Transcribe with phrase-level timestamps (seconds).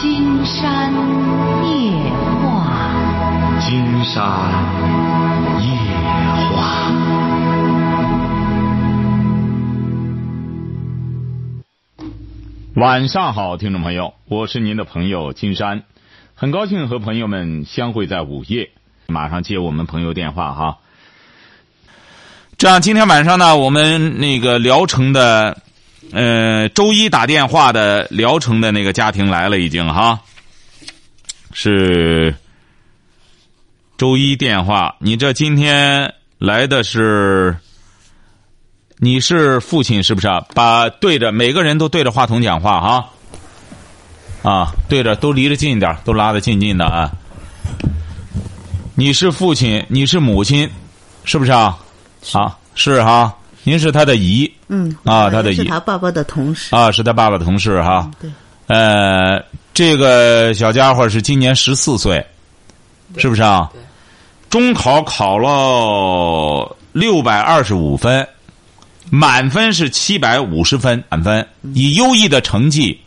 [0.00, 0.94] 金山
[1.62, 1.92] 夜
[2.40, 4.16] 话，金山
[5.60, 5.68] 夜
[6.56, 6.90] 话。
[12.76, 15.82] 晚上好，听众朋友，我是您的朋友金山，
[16.34, 18.70] 很高兴和朋友们相会在午夜。
[19.06, 20.78] 马上接我们朋友电话哈。
[22.56, 25.58] 这样，今天晚上呢，我们那个聊城的，
[26.12, 30.18] 呃，周一打电话的聊城的那个家庭来了，已经哈，
[31.52, 32.34] 是
[33.96, 34.96] 周一电话。
[34.98, 37.56] 你这今天来的是，
[38.96, 40.44] 你是父亲是不是啊？
[40.54, 43.10] 把对着每个人都对着话筒讲话哈，
[44.42, 47.12] 啊，对着都离着近一点，都拉得近近的啊。
[48.96, 50.68] 你是父亲，你是母亲，
[51.24, 51.78] 是不是啊？
[52.32, 58.10] 啊，是哈，您是他的姨，嗯，啊，他的姨是他爸爸的同事，啊，是他爸爸的同事哈。
[58.20, 58.30] 对，
[58.66, 59.42] 呃，
[59.74, 62.24] 这个小家伙是今年十四岁，
[63.16, 63.68] 是不是啊？
[63.72, 63.80] 对。
[64.48, 68.26] 中考考了六百二十五分，
[69.08, 72.98] 满分是七百五十分，满分以优异的成绩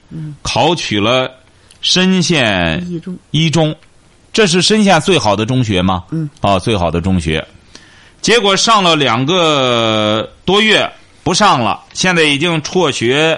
[0.41, 1.29] 考取了
[1.81, 3.75] 深县一中，一中，
[4.31, 6.05] 这是深县最好的中学吗？
[6.11, 6.29] 嗯。
[6.39, 7.45] 啊，最好的中学，
[8.23, 10.89] 结果上了两个多月
[11.25, 13.37] 不上了，现在已经辍学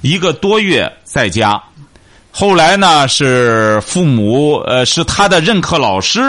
[0.00, 1.62] 一个多月在家。
[2.32, 6.20] 后来呢，是父母呃，是他的任课老师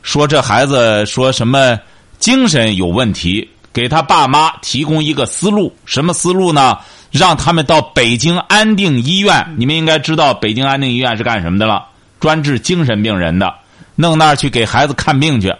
[0.00, 1.78] 说这孩子说什么
[2.18, 6.78] 精神有问题，给他爸妈提供一个思路，什么思路呢？
[7.10, 11.84] 让他们到北京安定医院，你们应该知道北京安定医院是干什么的了，
[12.18, 13.54] 专治精神病人的，
[13.94, 15.54] 弄那儿去给孩子看病去。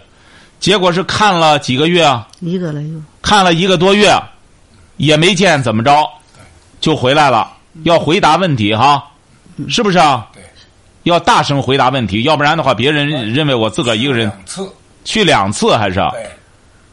[0.59, 4.13] 结果是看了几个月啊，一个了又，看了一个多月，
[4.97, 6.07] 也没见怎么着，
[6.79, 7.51] 就回来了。
[7.83, 9.03] 要回答问题哈，
[9.69, 10.27] 是不是啊？
[10.33, 10.43] 对。
[11.03, 14.27] 要大声回答问题，要不然的话，别人认为我自个儿一个人。
[14.27, 14.69] 两次，
[15.05, 15.99] 去两次还是？
[15.99, 16.27] 啊对，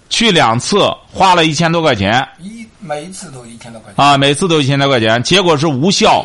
[0.08, 2.24] 去两次，花了一千多块钱。
[2.40, 4.04] 一每一次都一千多块钱。
[4.04, 6.24] 啊，每次都一千多块钱，结果是无效。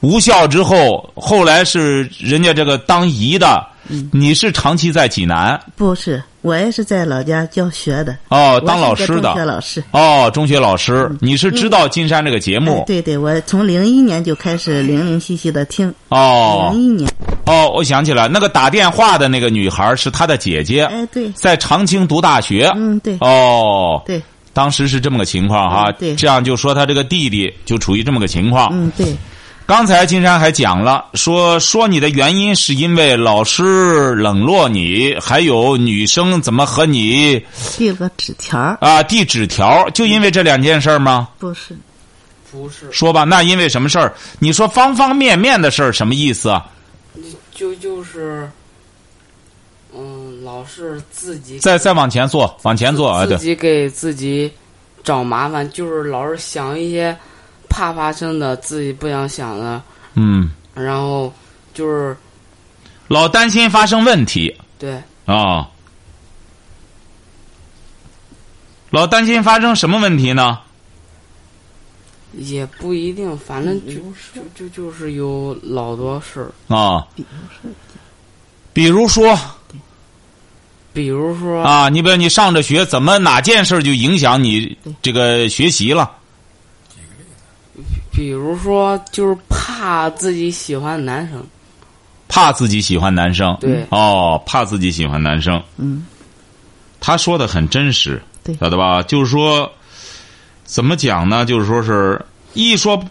[0.00, 3.66] 无效之后，后来是人家这个当姨的，
[4.12, 5.58] 你是长期在济南？
[5.76, 9.22] 不是，我也是在老家教学的，哦，当老师的。
[9.22, 9.84] 中学的老师。
[9.92, 16.68] 哦，中学老师，你是知道金山这个节哎目对对，我从零一年就开始零零细细的听，哦。
[16.70, 17.10] 零一年，
[17.46, 22.70] 哦，我想起来，那个打电话的那个女孩是他的姐姐，哎对，在长青读大学。
[22.76, 23.16] 嗯对。
[23.20, 24.20] 哦，对，
[24.52, 26.14] 当时是这么个情况哈嗯，对。
[26.14, 28.68] 这样就说他这个弟弟就处于这么个情况。
[28.70, 29.16] 嗯对，
[29.66, 37.42] 刚才金山还讲了，说说你的原因是因为老师冷落你，还有女生怎么和你
[37.72, 41.30] 递了个纸条啊递纸条，就因为这两件事儿吗？
[41.38, 41.74] 不是，
[42.52, 44.12] 不是，说吧，那因为什么事儿？
[44.38, 46.66] 你说方方面面的事儿什么意思啊？
[47.54, 48.50] 就就是，
[49.96, 53.24] 嗯，老是自己再再往前坐，往前坐啊！
[53.24, 54.52] 对自，己给自己
[55.02, 57.16] 找麻烦，就是老是想一些
[57.74, 59.82] 怕发生的自己不想想的，
[60.14, 61.32] 嗯，然后
[61.74, 62.16] 就是
[63.08, 64.56] 老担心发生问题。
[64.78, 65.68] 对，啊、
[68.90, 70.60] 老担心发生什么问题呢？
[72.34, 73.94] 也不一定，反正就
[74.32, 77.04] 就就就是有老多事儿，啊，
[78.72, 79.36] 比如说。
[80.92, 81.60] 比如说。
[81.64, 86.08] 啊，你比如你上着学，怎么哪件事儿就影响你这个学习了？
[88.14, 91.44] 比如说就是怕自己喜欢男生，
[92.28, 93.84] 怕自己喜欢男生，对。
[93.90, 95.60] 哦，怕自己喜欢男生。
[95.76, 96.06] 嗯，
[97.00, 98.54] 他说的很真实，对。
[98.56, 99.02] 晓得吧？
[99.02, 99.70] 就是说，
[100.64, 101.44] 怎么讲呢？
[101.44, 103.04] 就是说是一说，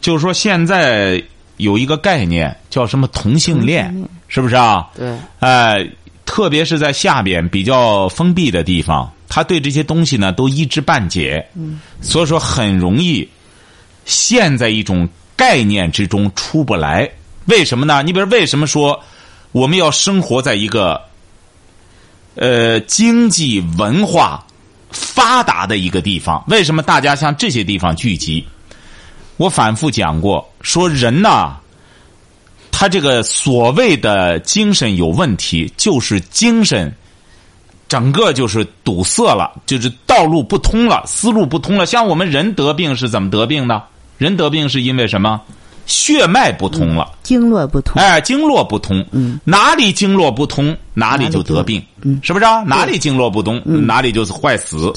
[0.00, 1.22] 就是说现在
[1.56, 4.10] 有一个概念叫什么同性恋，同性恋。
[4.28, 4.88] 是不是啊？
[4.96, 5.16] 对。
[5.38, 5.88] 哎，
[6.24, 13.26] 特别是在下边比较封闭的地方，他对这些东西呢都一知半解，嗯，所以说很容易
[14.06, 15.06] 陷在一种
[15.36, 17.06] 概念之中出不来。
[17.44, 18.02] 为什么呢？
[18.02, 18.98] 你比如为什么说
[19.52, 20.98] 我们要生活在一个
[22.36, 24.42] 呃经济文化
[24.90, 26.42] 发达的一个地方？
[26.48, 28.42] 为什么大家向这些地方聚集？
[29.36, 31.58] 我反复讲过，说人呐。
[32.78, 36.94] 他这个所谓的精神有问题，就是精神
[37.88, 41.86] 整个就是堵塞了，就是道路不通了，思路不通了。
[41.86, 43.82] 像我们人得病是怎么得病的？
[44.18, 45.40] 人得病是因为什么？
[45.86, 49.38] 血脉不通了，经络不通，哎，经络不通，嗯。
[49.44, 52.18] 哪里经络不通，哪里就得病，嗯。
[52.24, 52.64] 是不是啊？
[52.66, 54.92] 哪里经络不通，哪里就是坏死。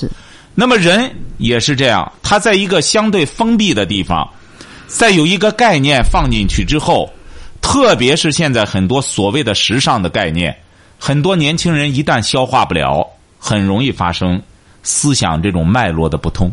[0.56, 4.28] 那么人也是这样，他在一个相对封闭的地方，
[4.88, 7.08] 再有一个概念放进去之后，
[7.62, 10.58] 特别是现在很多所谓的时尚的概念，
[10.98, 13.06] 很多年轻人一旦消化不了，
[13.38, 14.42] 很容易发生
[14.82, 16.52] 思想这种脉络的不通，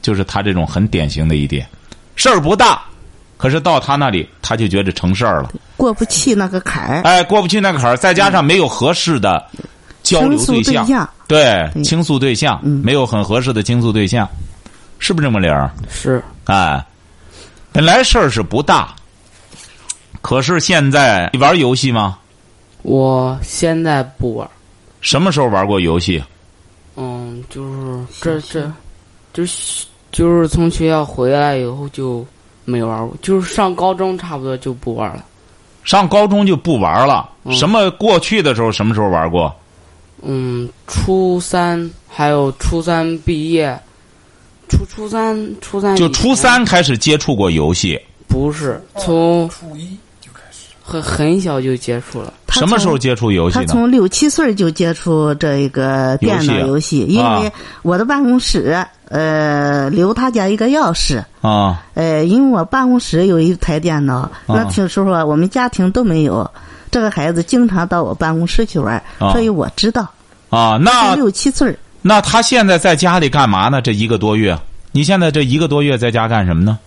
[0.00, 1.68] 就是他这种很典型的一点，
[2.16, 2.82] 事儿不大，
[3.36, 7.02] 可是到他那里他就觉得成事儿了，过不去那个坎儿。
[7.02, 9.44] 哎，过不去那个坎儿，再加上没有合适的
[10.02, 14.28] 交流对象，象对对倾诉对象，嗯没有很合适的倾诉对象，
[14.98, 15.70] 是不是这么理儿？
[15.88, 16.84] 是哎，
[17.72, 18.94] 本来事儿是不大，
[20.22, 22.18] 可是现在你玩游戏吗？
[22.82, 24.50] 我现在不玩儿，
[25.00, 26.22] 什么时候玩过游戏？
[26.96, 28.72] 嗯，就是这这，
[29.34, 32.24] 就是就是从学校回来以后就
[32.64, 35.24] 没玩过，就是上高中差不多就不玩了。
[35.84, 37.30] 上高中就不玩了。
[37.44, 39.54] 嗯什么过去的时候什么时候玩过？
[40.22, 43.78] 嗯，初三还有初三毕业，
[44.68, 49.96] 初初三初三就初三开始接触过游戏，不是从初一
[50.86, 52.32] 很很小就接触了。
[52.46, 53.66] 他什么时候接触游戏的？
[53.66, 57.52] 他从六七岁就接触这个电脑游戏，因啊为
[57.82, 66.48] 我的办公室呃留他家一个钥匙，啊呃，因为我办公室有一台电脑，那听时候啊我们家庭都没有，
[66.90, 70.08] 这个孩子经常到我办公室去玩，啊所以我知道。
[70.48, 70.78] 啊！
[70.78, 73.82] 他那六七岁那他现在在家里干嘛呢？
[73.82, 74.56] 这一个多月，
[74.92, 76.78] 你现在这一个多月在家干什么呢？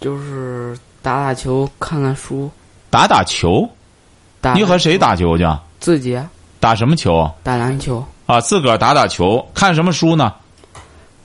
[0.00, 2.48] 就是打打球、看看书。
[2.90, 3.68] 打打球。
[4.42, 5.44] 打你和谁打球去？
[5.80, 6.18] 自己
[6.58, 7.30] 打什么球？
[7.42, 10.32] 打篮球，啊，自个儿打打球，看什么书呢？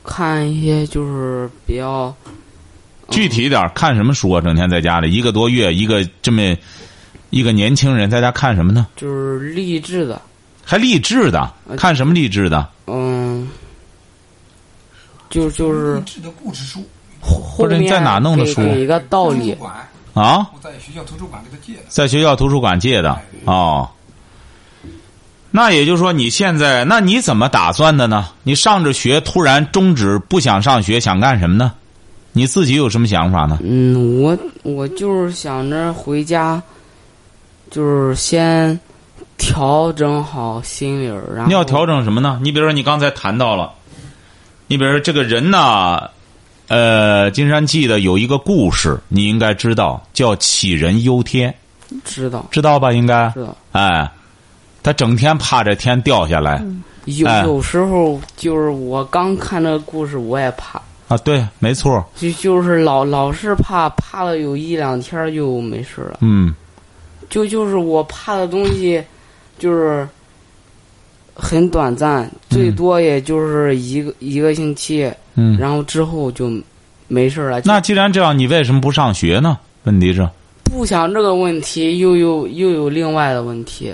[0.04, 2.14] 看一些就是比较
[3.10, 4.42] 具体一点，看什么书啊？
[4.42, 6.42] 整天在家里一个多月，一个这么
[7.30, 8.88] 一个年轻人在家看什么呢？
[8.98, 10.22] 就是励志的，
[10.66, 12.68] 还励志的，看什么励志的？
[12.88, 13.50] 嗯，
[15.30, 16.86] 就就是励志的故事书，
[17.22, 19.56] 后面者你在哪弄的书一个道理
[20.16, 21.84] 啊，我在学校图书馆给他借的。
[21.88, 23.88] 在学校图书馆借的哦。
[25.52, 28.30] 那也就是说，你现在那你怎么打算的呢？
[28.44, 31.72] 你上着学，突然终止，不想上学，想干什么呢？
[32.34, 33.60] 你自己有什么想法呢？
[33.64, 36.62] 嗯，我我就是想着回家，
[37.72, 38.78] 就是先
[39.38, 42.38] 调整好心理儿，然后你要调整什么呢？
[42.42, 43.72] 你比如说，你刚才谈到了，
[44.68, 46.10] 你比如说这个人呐，
[46.68, 51.54] 呃，金山记的有一个故事，你应该知道，叫杞人忧天，
[52.04, 52.46] 知道。
[52.50, 52.92] 知道吧？
[52.92, 53.56] 应该，知道。
[53.72, 54.10] 哎，
[54.82, 56.64] 他整天怕这天掉下来、
[57.06, 57.44] 有哎。
[57.44, 66.18] 有时候就是我刚看那个故事，我也怕，啊，对，没错，就就是老老是怕，怕了有一两天就没事了。
[66.22, 66.54] 嗯，
[67.30, 69.04] 就就是我怕的东西，
[69.60, 70.08] 就是
[71.36, 76.52] 很短暂，最多也就是一个一个星期，嗯，然后之后就
[77.08, 77.62] 没事了。
[77.66, 79.58] 那既然这样，你为什么不上学呢？
[79.84, 80.28] 问题是
[80.64, 83.94] 不想这个问题，又有又有另外的问题。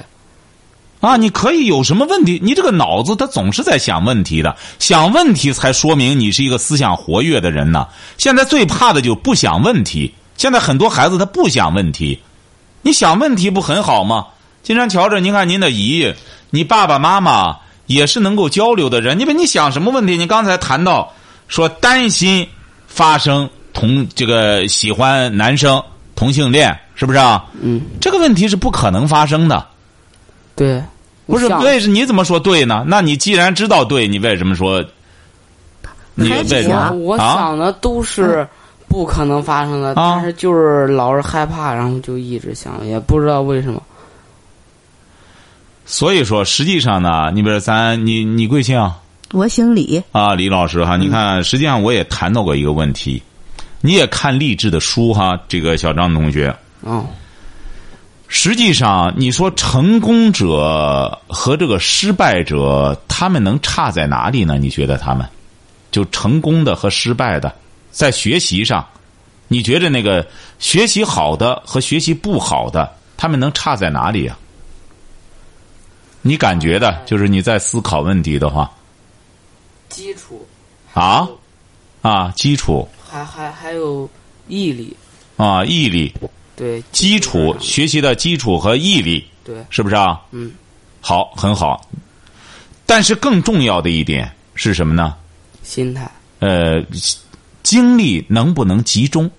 [1.01, 2.39] 啊，你可以有什么问题？
[2.43, 7.87] 你这个脑子他总是在想问题的，想问题才说明你是一个思想活跃的人呢。
[8.17, 10.13] 现在最怕的就不想问题。
[10.37, 12.19] 现在很多孩子他不想问题，
[12.83, 14.27] 你想问题不很好吗？
[14.63, 16.13] 金山瞧着，您看您的姨，
[16.51, 17.57] 你爸爸妈妈
[17.87, 19.17] 也是能够交流的人。
[19.17, 20.17] 你比你想什么问题？
[20.17, 21.13] 你刚才谈到
[21.51, 22.47] 说担心
[22.87, 25.83] 发生同这个喜欢男生
[26.15, 27.45] 同性恋，是不是啊？
[27.61, 29.67] 嗯，这个问题是不可能发生的。
[30.55, 30.81] 对，
[31.27, 32.85] 不是为什你怎么说对呢？
[32.87, 34.81] 那你既然知道对，你为什么说？
[36.15, 37.17] 你还是为什么我？
[37.17, 38.47] 想的都是
[38.87, 43.83] 不可能发生的，啊但是就是老是害怕，然后就一直想，也不知道为什么。
[45.85, 48.97] 所以说，实际上呢，你比如咱你你贵姓啊？
[49.33, 53.21] 我姓李，啊，李老师哈，你看，实际上我也谈到过一个问题，
[53.79, 56.53] 你也看励志的书哈，这个小张同学。
[56.83, 57.05] 嗯，
[58.27, 64.57] 实际上，你说成功者和这个失败者，他们能差在哪里呢？
[64.57, 65.25] 你觉得他们？
[65.91, 67.53] 就成功的和失败的，
[67.89, 68.85] 在学习上，
[69.47, 70.25] 你觉得那个
[70.59, 74.37] 学习好的和学习不好的，他们能差在哪里呀、
[76.21, 78.71] 你感觉的，就是你在思考问题的话
[79.91, 80.47] 基础
[80.93, 81.27] 啊
[82.01, 84.09] 啊，基础还还还有
[84.47, 84.95] 毅力，
[85.37, 86.11] 啊，毅力，
[86.55, 90.19] 对，基础学习的基础和毅力，对，是不是啊？
[90.31, 90.51] 嗯，
[90.99, 91.87] 好，很好。
[92.85, 95.15] 但是更重要的一点是什么呢？
[95.61, 96.83] 心态，呃，
[97.61, 99.29] 精力能不能集中？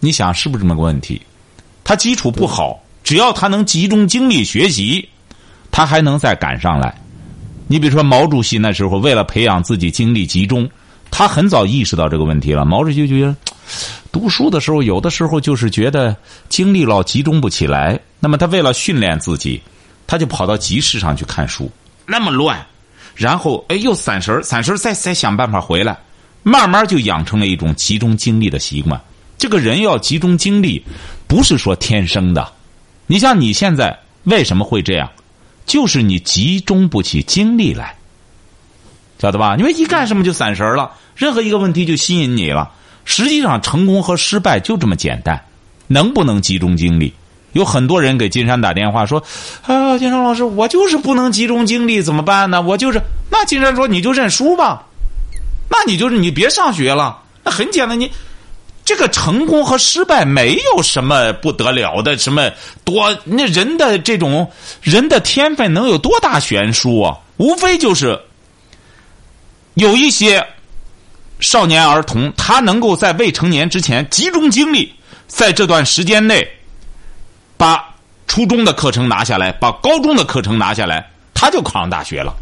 [0.00, 1.20] 你想是不是这么个问题？
[1.82, 5.08] 他基础不好，只要他能集中精力学习，
[5.70, 6.94] 他还能再赶上来。
[7.68, 10.68] 你比如说毛主席那时候，为了培养自己精力集中，
[11.10, 12.64] 他很早意识到这个问题了。
[12.64, 13.36] 毛主席就觉得，
[14.10, 16.16] 读书的时候有的时候就是觉得
[16.48, 18.00] 精力老集中不起来。
[18.20, 19.60] 那么他为了训练自己，
[20.06, 21.70] 他就跑到集市上去看书，
[22.06, 22.66] 那么乱，
[23.14, 25.96] 然后哎又散神儿，散神儿再再想办法回来，
[26.42, 29.00] 慢慢就养成了一种集中精力的习惯。
[29.36, 30.82] 这个人要集中精力，
[31.26, 32.50] 不是说天生的。
[33.06, 35.08] 你像你现在为什么会这样？
[35.68, 37.94] 就是你集中不起精力来，
[39.20, 39.54] 晓得吧？
[39.56, 42.72] 因为一干什么就散神了，任何一个问题就吸引你了。
[43.04, 45.44] 实际上，成功和失败就这么简单。
[45.86, 47.14] 能不能集中精力？
[47.52, 49.22] 有很多人给金山打电话说
[49.64, 52.60] ：“啊，金山老师，我就是不能集中精力，怎么办呢？
[52.60, 53.00] 我就是……
[53.30, 54.84] 那金山说你就认输吧，
[55.70, 57.22] 那你就是你别上学了。
[57.44, 58.10] 那很简单，你
[58.88, 62.50] 这个成功和失败没有什么不得了的，什么
[62.84, 67.14] 多那人的这种人的天分能有多大悬殊啊？
[67.36, 68.18] 无非就是
[69.74, 70.42] 有一些
[71.38, 74.90] 少年儿童，他能够在未成年之前集中精力，
[75.26, 76.48] 在这段时间内。”
[77.58, 77.94] 把
[78.26, 82.34] 初中的课程拿下来，把高中的课程拿下来，他就考上大学了。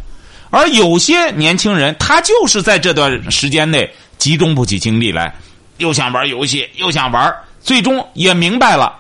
[0.51, 5.35] 而有些年轻人，他就是在这段时间内集中不起精力来，
[5.79, 8.95] 又想玩游戏，又想玩，最终也明白了，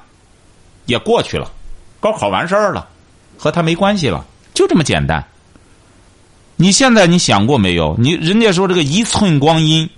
[0.86, 1.50] 也过去了，
[2.00, 2.86] 高考完事儿了，
[3.36, 5.24] 和他没关系了，就这么简单。
[6.56, 7.94] 你现在你想过没有？
[7.98, 9.88] 你人家说这个一寸光阴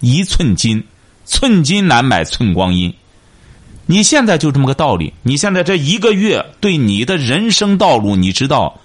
[0.00, 0.82] 一寸金，
[1.24, 2.94] 寸金难买寸光阴。
[3.86, 5.12] 你现在就这么个道理。
[5.22, 8.80] 你现在这一个月对你的人生道路，你知道，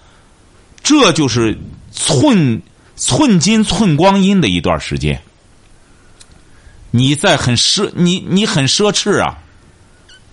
[0.82, 1.58] 这就是
[1.92, 2.62] 寸
[2.96, 5.22] 寸金寸光阴的一段时间。
[6.92, 9.38] 你在很奢，你你很奢侈啊！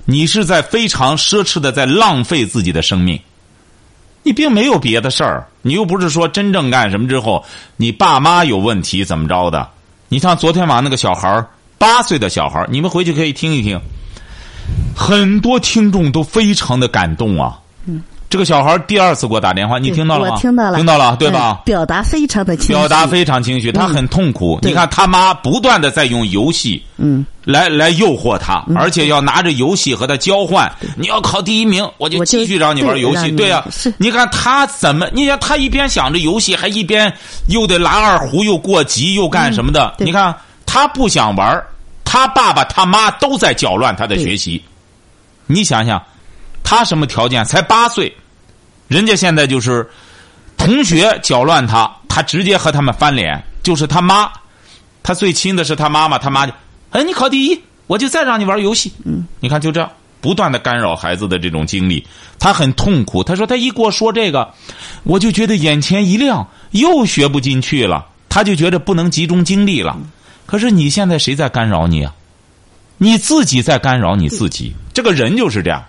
[0.04, 3.20] 你是在非常奢侈的在浪费自己的生命。
[4.22, 7.44] 你并没有别的事儿，你又不是说真正干什么之后，
[7.76, 9.68] 你爸妈有问题怎么着的？
[10.08, 11.44] 你像昨天晚上那个小孩
[11.78, 13.80] 八岁的小孩你们回去可以听一听。
[14.96, 17.60] 很多听众都非常的感动啊！
[17.84, 18.02] 嗯，
[18.36, 20.34] 这个小孩第二次给我打电话，你听到了吗？
[20.34, 21.62] 我听到了，听到了，对吧？
[21.64, 24.58] 表达非常的表达非常情绪，他很痛苦。
[24.60, 30.70] 你看他妈不断的在用游戏，嗯，来来诱惑他，而且要拿着游戏和他交换。
[30.96, 33.30] 你要考第一名，我就继续让你玩游戏。
[33.30, 33.64] 对呀，
[33.96, 35.08] 你看他怎么？
[35.14, 37.10] 你看他一边想着游戏，还一边
[37.48, 39.94] 又得拉二胡，又过级，又干什么的？
[39.96, 40.34] 你看
[40.66, 41.64] 他不想玩。
[42.04, 44.62] 他爸爸他妈都在搅乱他的学习，
[45.46, 46.02] 你想想，
[46.62, 47.42] 他什么条件？
[47.44, 48.14] 才八岁，
[48.88, 49.88] 人家现在就是
[50.56, 53.42] 同学搅乱他，他直接和他们翻脸。
[53.62, 54.30] 就是他妈，
[55.02, 56.52] 他最亲的是他妈妈，他妈就
[56.90, 58.92] 哎，你考第一，我就再让你玩游戏。
[59.04, 59.90] 嗯，你看就这样，
[60.20, 62.06] 不断的干扰孩子的这种经历，
[62.38, 63.24] 他很痛苦。
[63.24, 64.54] 他说他一给我说这个，
[65.02, 69.98] 我就觉得眼前一亮，又学不进去了，他就觉得不能集中精力了。
[70.46, 72.14] 可是你现在谁在干扰你啊？
[72.98, 74.72] 你自己在干扰你自己。
[74.94, 75.84] 这个人就是这样，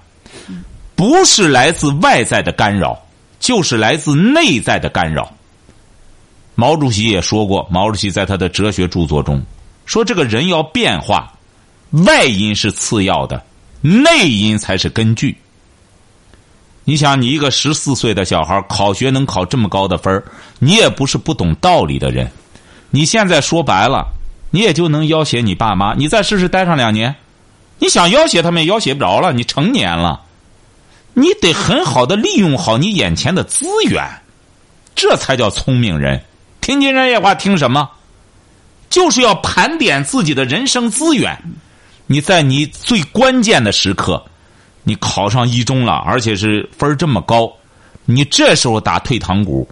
[0.97, 2.99] 不是来自外在的干扰，
[3.39, 5.31] 就是来自内在的干扰。
[6.55, 9.41] 毛主席也说过，毛主席在他的哲学著作中
[9.85, 11.31] 说：“这个人要变化，
[12.05, 13.41] 外因是次要的，
[13.79, 15.37] 内因才是根据。”
[16.83, 20.23] 你想，你一个十四岁的小孩考学能考这么高的分
[20.59, 22.29] 你也不是不懂道理的人。
[22.89, 24.13] 你现在说白了。
[24.49, 27.13] 你也就能要挟你爸妈，你再试试待上两年，
[27.79, 29.33] 你想要挟他们也要挟不着了。
[29.33, 30.21] 你成年了，
[31.19, 34.07] 你得很好的利用好你眼前的资源，
[34.93, 36.23] 这才叫聪明人。
[36.61, 37.89] 听金山夜话听什么？
[38.87, 41.35] 就是要盘点自己的人生资源。
[42.05, 44.23] 你在你最关键的时刻，
[44.83, 47.51] 你考上一中了，而且是分这么高，
[48.05, 49.67] 你这时候打退堂鼓。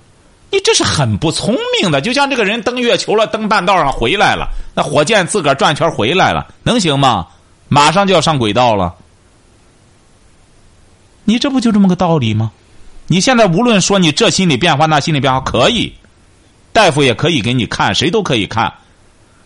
[0.50, 7.28] 你这是很不聪明的，就像这个人登月球了，登半道上回来了，那火箭自个儿转圈回来了，能行吗？
[7.68, 8.96] 马上就要上轨道了，
[11.25, 12.51] 你这不就这么个道理吗？
[13.08, 15.94] 你现在无论说你这心理变化那心理变化可以，
[16.72, 18.74] 大夫也可以给你看，谁都可以看。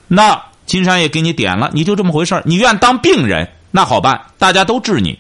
[0.07, 5.19] 那金山也给你点了，你就这么回事你愿当病人，那好办，大家都治你，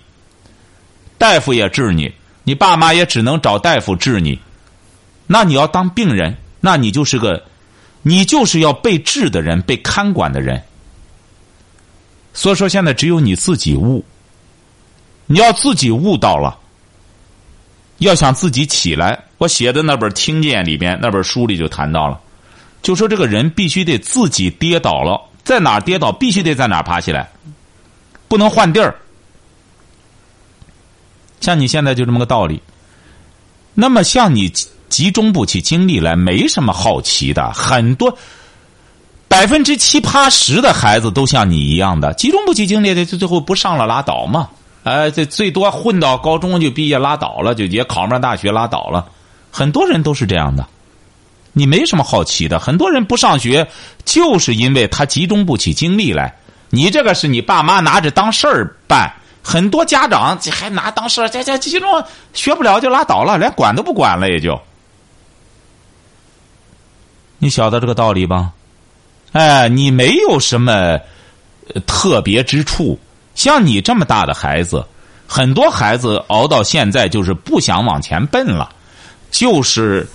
[1.17, 2.13] 大夫也治你，
[2.43, 4.39] 你爸妈也只能找大夫治你。
[5.27, 7.43] 那你要当病人，那你就是个，
[8.01, 10.61] 你就是要被治的人，被看管的人。
[12.33, 14.03] 所以说，现在只有你自己悟。
[15.31, 16.57] 你要自己悟到了，
[17.99, 22.19] 要想自己起来，我写的那本《听见》里边那本书里就谈到了，
[22.81, 27.29] 就说这个人必须得自己跌倒了，在哪跌倒，必须得在哪爬起来，
[28.27, 28.95] 不能换地儿。
[31.39, 32.59] 像你现在就这么个道理。
[33.75, 34.51] 那么像你。
[34.89, 37.53] 集中不起精力来，没什么好奇的。
[37.53, 38.17] 很多
[39.27, 44.49] 百分之七八十的孩子都像你一样的，集中不起精力的，就最后不上了拉倒嘛。
[44.83, 49.07] 哎，这最多混到高中就毕业拉倒了，就也考不上大学拉倒了。
[49.51, 50.65] 很多人都是这样的，
[51.53, 52.59] 你没什么好奇的。
[52.59, 53.67] 很多人不上学，
[54.05, 56.33] 就是因为他集中不起精力来。
[56.69, 59.11] 你这个是你爸妈拿着当事儿办，
[59.43, 64.59] 很多家长还拿当事儿，这这集中学不了就拉倒了，连管都不管了，也就。
[67.39, 68.53] 你晓得这个道理吧？
[69.31, 70.99] 哎，你没有什么
[71.85, 72.99] 特别之处。
[73.39, 74.85] 像你这么大的孩子，
[75.25, 78.69] 很多孩子熬到现在就是不想往前奔了，
[79.31, 80.05] 就是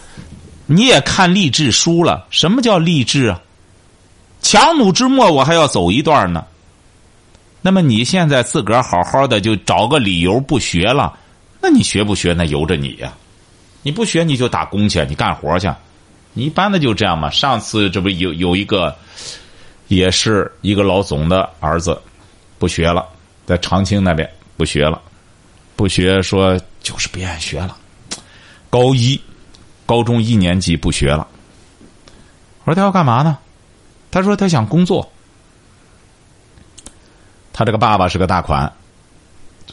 [0.67, 2.27] 你也看励志书了。
[2.29, 3.41] 什么叫励志啊？
[4.43, 6.45] 强弩之末，我还要走一段呢。
[7.63, 11.19] 那么你现在自个儿好好的就找个理由不学了，
[11.63, 13.11] 那你学不学那由着你呀。
[13.83, 15.73] 你不学你就打工去，你干活去。
[16.35, 17.31] 你一般的就这样嘛。
[17.31, 18.95] 上次这不有有一个，
[19.89, 21.99] 也是一个老总的儿子，
[22.59, 23.07] 不学了，
[23.47, 25.01] 在长青那边不学了，
[25.77, 27.77] 不学说就是不愿意学了。
[28.71, 29.21] 高一，
[29.87, 31.27] 高中一年级不学了。
[32.65, 33.39] 我说他要干嘛呢？
[34.11, 35.11] 他说他想工作。
[37.53, 38.73] 他这个爸爸是个大款，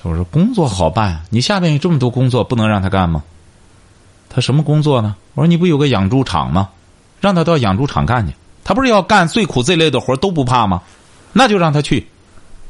[0.03, 3.23] 我说工作好办，你下面有这么多工作，不能让他干吗？
[4.29, 5.15] 他什么工作呢？
[5.33, 6.69] 我说你不有个养猪场吗？
[7.19, 8.33] 让他到养猪场干去。
[8.63, 10.83] 他不是要干最苦最累的活都不怕吗？
[11.33, 12.07] 那就让他去。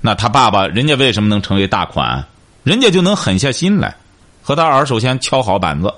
[0.01, 2.25] 那他爸爸人家为什么能成为大款？
[2.63, 3.96] 人家就能狠下心来，
[4.43, 5.93] 和他儿首先敲好板子。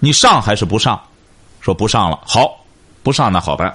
[0.00, 1.00] 你上还是不上？
[1.60, 2.64] 说不上了，好，
[3.02, 3.74] 不上那好办。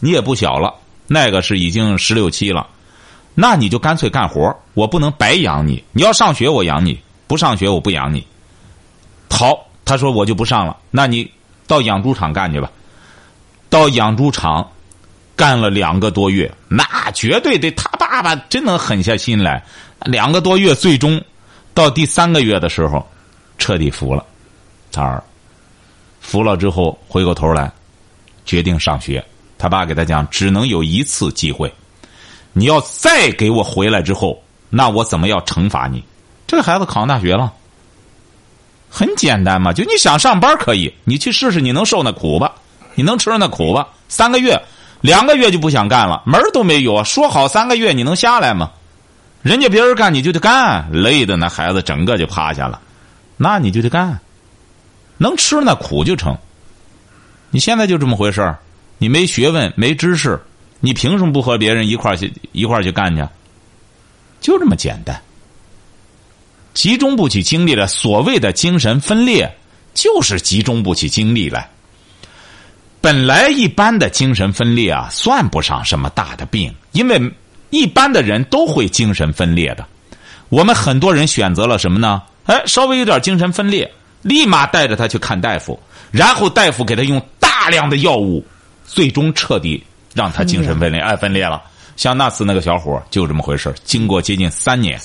[0.00, 0.74] 你也不小了，
[1.06, 2.66] 那个是已经十六七了。
[3.34, 5.82] 那你就干脆干活，我不能白养你。
[5.92, 6.94] 你要上学，我养你；
[7.26, 8.26] 不上学，我不养你。
[9.30, 10.76] 好，他说我就不上了。
[10.90, 11.30] 那你
[11.66, 12.70] 到养猪场干去吧。
[13.70, 14.70] 到养猪场
[15.34, 19.64] 干了两个多月，那绝对得他爸爸真能狠下心来。
[20.04, 21.22] 两个多月，最终
[21.74, 23.06] 到第三个月的时候，
[23.58, 24.24] 彻底服了。
[24.90, 25.22] 他儿
[26.20, 27.70] 服了之后，回过头来
[28.44, 29.24] 决定上学。
[29.58, 31.72] 他爸给他讲，只能有一次机会。
[32.52, 36.02] 你要再给我回来之后，那我怎么要惩罚你？
[36.46, 37.50] 这个孩子考上大学了，
[38.90, 42.52] 很简单嘛，就你想上班可以，你去试试，你能受那苦吧？
[42.94, 43.88] 你能吃上那苦吧？
[44.08, 44.60] 三个月、
[45.02, 47.04] 两个月就不想干了，门儿都没有啊。
[47.04, 48.70] 说好三个月你能下来吗？
[49.42, 52.80] 人家别人干你就得干，累的那孩子整个就趴下了，
[53.36, 54.18] 那你就得干，
[55.18, 56.38] 能吃那苦就成。
[57.50, 58.58] 你现在就这么回事儿
[58.98, 60.40] 你没学问，没知识。
[60.78, 63.26] 你凭什么不和别人一块儿去一块儿去干去？
[64.40, 65.20] 就这么简单。
[66.74, 69.52] 集中不起精力来，所谓的精神分裂，
[69.94, 71.68] 就是集中不起精力来。
[73.02, 77.20] 本来一般的精神分裂啊，算不上什么大的病，因为
[77.68, 79.84] 一般的人都会精神分裂的。
[80.48, 82.22] 我们很多人选择了什么呢？
[82.46, 85.78] 哎，稍微有点精神分裂，立马带着他去看大夫，
[86.10, 88.42] 然后大夫给他用大量的药物，
[88.86, 89.84] 最终彻底。
[90.14, 91.62] 让他精神分裂，哎，分裂了。
[91.96, 95.00] 像那次那个小伙就这么回事经过接近三年，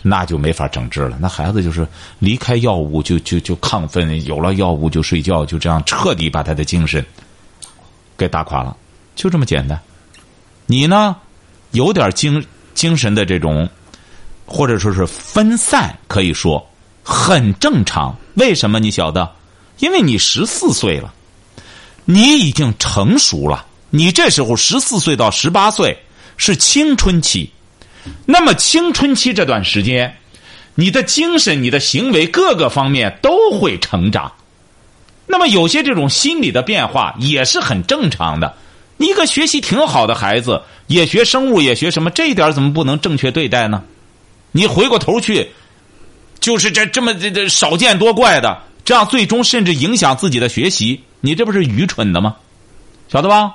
[0.00, 1.18] 那就没法整治了。
[1.20, 1.84] 那孩子就是
[2.20, 7.04] 离开药物就就就亢奋，有了药物就睡觉，就这样彻底把他的精神
[8.16, 8.76] 给打垮了，
[9.14, 9.80] 就这么简单。
[10.66, 11.16] 你呢，
[11.72, 13.68] 有点精精神的这种，
[14.46, 16.66] 或者说是分散，可以说
[17.02, 18.16] 很正常。
[18.34, 19.30] 为什么你晓得？
[19.78, 21.12] 因为你十四岁了，
[22.04, 23.66] 你已经成熟了。
[23.90, 25.96] 你这时候十四岁到十八岁
[26.36, 27.50] 是青春期，
[28.24, 30.16] 那么青春期这段时间，
[30.74, 34.32] 你的精神、你的行为各个方面都会成长。
[35.26, 38.54] 那么有些这种心理的变化也是很正常的。
[38.96, 43.82] 你一个学习挺好的孩子，也学生物，也学什么，这一点怎么不能正确对待呢？
[44.52, 45.50] 你回过头去，
[46.38, 52.36] 就是这这么这这少见多怪的，这样最终甚至影响自己的学习，你这不是愚蠢的吗？
[53.08, 53.52] 晓得吧？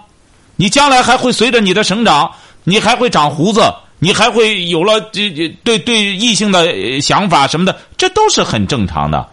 [0.57, 2.29] 你将来还会随着你的成长，
[2.65, 9.25] 你还会长胡子，你还会有了这这对对异性的想法什么的，这都是很正常的。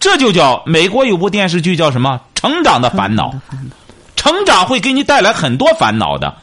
[0.00, 2.20] 这就叫美国有部电视剧叫什么？
[2.34, 3.32] 成长的烦恼。
[4.16, 6.34] 成长会给你带来很多烦恼的。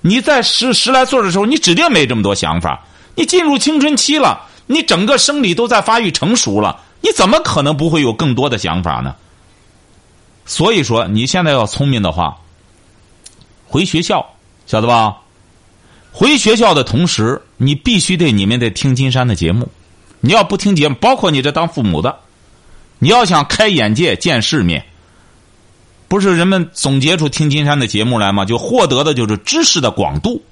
[0.00, 2.84] 你在十十来岁的时候，你指定没这么多想法。
[3.14, 9.14] 你进入青春期了，你整个生理都在发育成熟了，你怎么可能不会有更多的想法呢？
[10.44, 12.36] 所以说，你现在要聪明的话。
[13.66, 14.26] 回学校，
[14.66, 15.16] 晓得吧？
[16.12, 19.68] 回学校的同时，你必须得你们得听金山的节目。
[20.20, 22.18] 你要不听节目，包括你这当父母的，
[22.98, 24.84] 你要想开眼界、见世面，
[26.08, 28.44] 不是人们总结出听金山的节目来吗？
[28.44, 30.42] 就获得的就是知识的广度。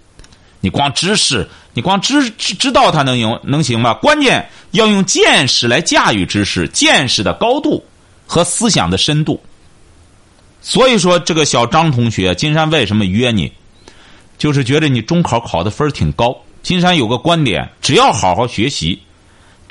[0.60, 3.94] 你光知识，你光知知道它能赢能行吗？
[3.94, 7.82] 关键要用见识来驾驭知识，见识的高度
[8.26, 9.42] 和思想的深度。
[10.60, 13.52] 所以说，这个小张同学，金山为什么约你？
[14.38, 16.36] 就是觉得你中考考的分儿挺高。
[16.62, 19.02] 金山有个观点，只要好好学习，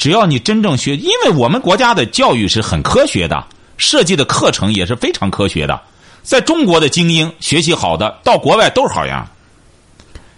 [0.02, 3.46] 只要你真正学，因为我们国家的教育是很科学的，
[3.78, 5.80] 设计的课程也是非常科学的。
[6.24, 9.30] 在中国的精英学习好的，到国外都是好样。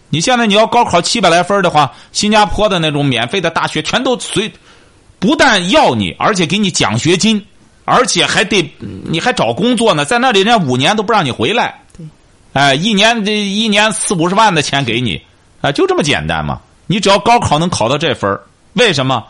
[0.09, 4.51] 你现在你要高考七百来分的话，新加坡的那种免费的大学全都随，
[5.17, 7.41] 不但要你，而且给你奖学金，
[7.85, 11.79] 而且还得你还找工作呢，在那里人家五年都不让你回来。
[11.95, 12.05] 对，
[12.51, 15.21] 哎，一年这一年四五十万的钱给你，
[15.61, 16.59] 啊，就这么简单嘛。
[16.85, 18.37] 你只要高考能考到这分
[18.73, 19.23] 为什么？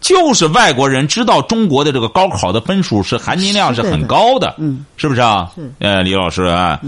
[0.00, 5.50] 就是外国人知道中国的这个高考的分数是含金量是很高的，嗯，是不是啊？
[5.54, 5.70] 是。
[5.78, 6.80] 呃，李老师啊，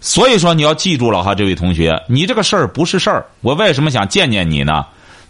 [0.00, 3.24] 所以说你要记住了哈，这位同学，你这个事儿不是事儿。
[3.40, 4.84] 我为什么想见见你呢？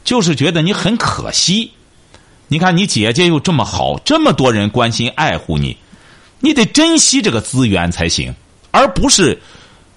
[0.04, 1.70] 就是觉得你很可惜。
[2.48, 5.76] 你看你姐姐又这么好，这么多人关心爱护你，
[6.40, 8.34] 你得珍惜这个资源才行，
[8.72, 9.40] 而不是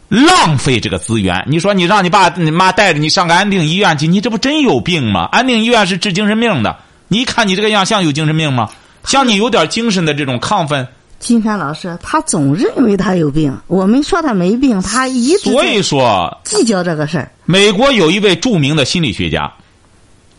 [0.09, 1.43] 浪费这个资源。
[1.47, 5.27] 你说你让你爸你妈带着你上个安定医院去，你这不真有病吗？
[5.31, 6.77] 安定医院是治精神病的。
[7.07, 8.69] 你一看你这个样像有精神病吗？
[9.03, 10.87] 像你有点精神的这种亢奋。
[11.19, 17.31] 金山老师他总认为他有病，我们说他没病，他一直所以说计较这个事儿。
[17.45, 19.53] 美国有一位著名的心理学家，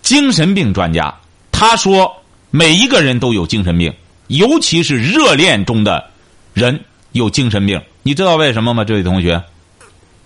[0.03, 1.15] 精神病专家，
[1.53, 2.13] 他说
[2.51, 3.95] 每一个人都有精神病，
[4.27, 6.05] 尤其是热恋中的
[6.53, 6.79] 人
[7.13, 7.81] 有精神病。
[8.03, 8.85] 你知道为什么吗？
[8.85, 9.41] 这位同学？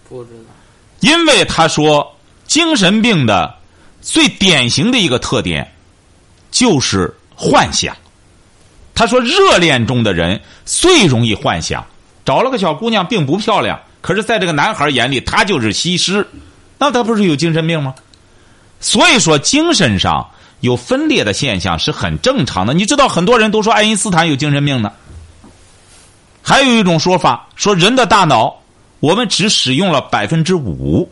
[0.09, 0.50] 不知道。
[1.00, 3.55] 因为他说精神病的
[4.00, 5.70] 最典型的一个特点。
[6.61, 7.96] 就是幻想。
[8.94, 11.83] 他说，热恋中的人最容易幻想。
[12.23, 16.29] 找了个小姑娘，并不漂亮，可是在这个男孩眼里，她就是西施。
[16.77, 17.94] 那他不是有精神病吗？
[18.79, 20.29] 所以说，精神上
[20.61, 22.75] 有分裂的现象是很正常的。
[22.75, 24.92] 你知道，很多人都说爱因斯坦有精神病呢。
[26.42, 28.55] 还有一种说法，说人的大脑
[29.01, 31.11] 我们只使用了百分之五，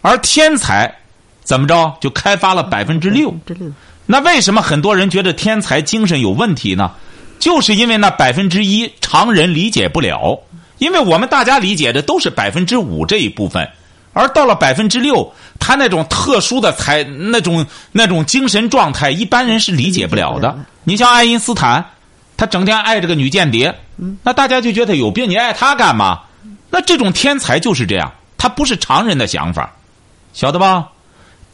[0.00, 0.92] 而天才
[1.44, 3.32] 怎么着就开发了百分之六。
[4.06, 6.92] 那为什么很多人觉得天才精神有问题呢？
[7.38, 10.38] 就是因为那百分之一常人理解不了，
[10.78, 13.68] 因为我们大家理解的都是百分之五这一部分，
[14.12, 20.56] 而到了百分之六，他那种特殊的才那种那种精神状态，一般人是理解不了的。
[20.84, 21.84] 你像爱因斯坦，
[22.36, 23.74] 他整天爱这个女间谍，
[24.22, 26.20] 那大家就觉得有病，你爱他干嘛？
[26.70, 29.72] 那这种天才就是这样，他不是常人的想法，
[30.32, 30.88] 晓得吧？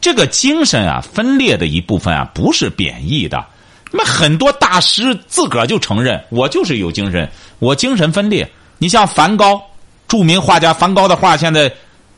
[0.01, 3.45] 这个精神啊，分裂的一部分啊，不是贬义的。
[3.91, 8.49] 那么很多大师自个儿就承认，我就是有精神，我精神分裂。
[8.79, 9.61] 你像梵高，
[10.09, 11.71] 著名画家梵高的画，现在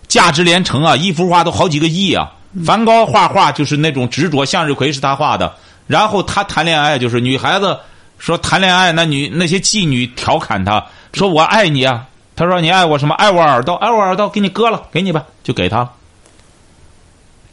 [0.06, 2.30] 价值连城啊，一幅画都好几个亿啊。
[2.64, 5.52] 梵高画画就是那种执着，向日葵是他画的。
[5.86, 7.76] 然后他谈恋爱，就是女孩子
[8.18, 13.14] 说谈恋爱，那女那些妓女调侃他说：“我爱你啊。”他说：“你爱我什么？
[13.16, 15.90] 爱我耳朵，爱我耳朵，给你割了，给你吧，就给他了。”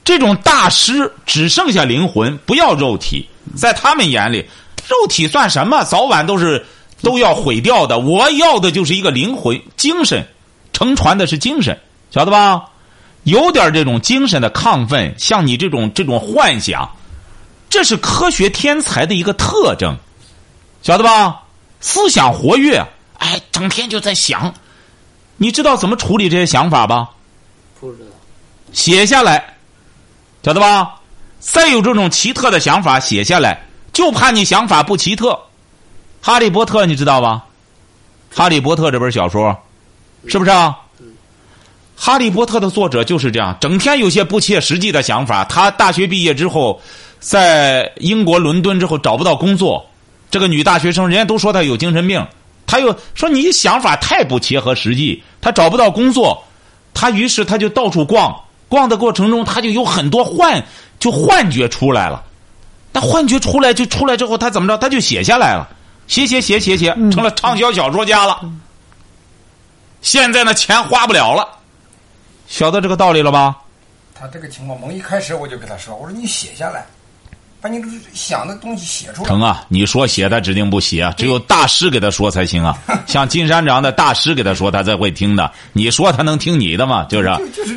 [0.10, 3.30] 这种大师只剩下灵魂，不要肉体。
[3.56, 4.44] 在他们眼里，
[4.88, 5.84] 肉体算什么？
[5.84, 6.66] 早晚都是
[7.04, 8.00] 都要毁掉的。
[8.00, 10.28] 我要的就是一个灵魂、精神，
[10.74, 12.66] 乘船的是精神，晓得吧？
[13.22, 16.90] 有点这种精神的亢奋，像你这种这种幻想，
[17.70, 19.96] 这是科学天才的一个特征，
[20.82, 21.44] 晓得吧？
[21.82, 22.84] 思想活跃，
[23.20, 24.56] 哎，整天就在想。
[25.38, 27.12] 你知道怎么处理这些想法吧？
[27.80, 28.06] 不知道。
[28.74, 29.58] 写下来。
[30.44, 30.96] 晓得吧？
[31.40, 33.62] 再有这种奇特的想法写下来，
[33.94, 35.40] 就怕你想法不奇特。
[36.22, 37.46] 哈利波特你知道吧？
[38.34, 39.58] 哈利波特这本小说，
[40.28, 40.78] 是不是啊？
[41.96, 45.44] 哈利波特的作者就是这样，整天有些不切实际的想法。
[45.46, 46.82] 他大学毕业之后，
[47.20, 49.86] 在英国伦敦之后找不到工作，
[50.32, 52.26] 这个女大学生人家都说她有精神病，
[52.66, 56.42] 他又说你想法太不切合实际，他找不到工作，
[56.94, 58.34] 他于是他就到处逛。
[58.70, 60.64] 逛的过程中，他就有很多幻，
[61.00, 62.24] 就幻觉出来了。
[62.94, 64.78] 那幻觉出来就出来之后，他怎么着？
[64.78, 65.68] 他就写下来了，
[66.08, 68.40] 写写写写写，成了畅销小说家了。
[70.02, 71.48] 现在呢，钱花不了了，
[72.48, 73.58] 晓得这个道理了吧？
[74.14, 76.86] 他这个情况，从一开始我就跟他说：“我说你写下来。”
[77.62, 77.82] 把你
[78.14, 79.28] 想的东西写出来。
[79.28, 79.66] 成啊！
[79.68, 82.78] 你说写，他指定不写，只有大师给他说才行啊。
[83.06, 85.52] 像金山这样的大师给他说，他才会听的。
[85.74, 87.06] 你说他能听你的吗？
[87.10, 87.30] 就是，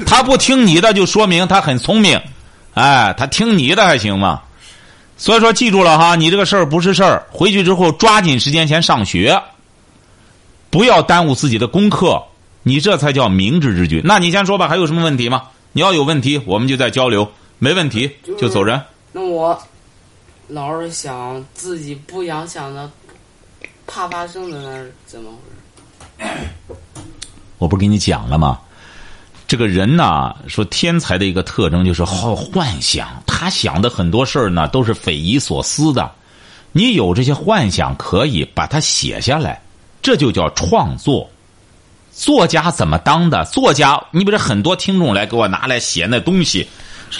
[0.06, 2.20] 他不听你的，就说明他很聪明。
[2.74, 4.42] 哎，他听你的还行吗？
[5.16, 7.26] 所以说，记住了哈，你这个事儿不是事儿。
[7.30, 9.40] 回去之后，抓紧时间先上学。
[10.70, 12.22] 不要耽误自己的功课，
[12.62, 14.00] 你这才叫明智之举。
[14.04, 15.42] 那你先说吧，还有什么问题吗？
[15.72, 18.80] 你要有问题，我们就再交流，没问题就走人。
[19.12, 19.62] 那我
[20.52, 22.90] 老是想自己不想想的，
[23.86, 25.30] 怕发生的那是怎么
[26.18, 26.30] 回事？
[27.56, 28.60] 我不是跟你讲了吗？
[29.48, 36.10] 这个人呐，说天才的一个特征就是好幻想，他想的很多事儿呢都是匪夷所思的。
[36.72, 39.62] 你有这些幻想，可以把它写下来，
[40.02, 41.30] 这就叫创作。
[42.12, 43.42] 作家怎么当的？
[43.46, 46.68] 作家，你比如很多听众来给我拿来写那东西，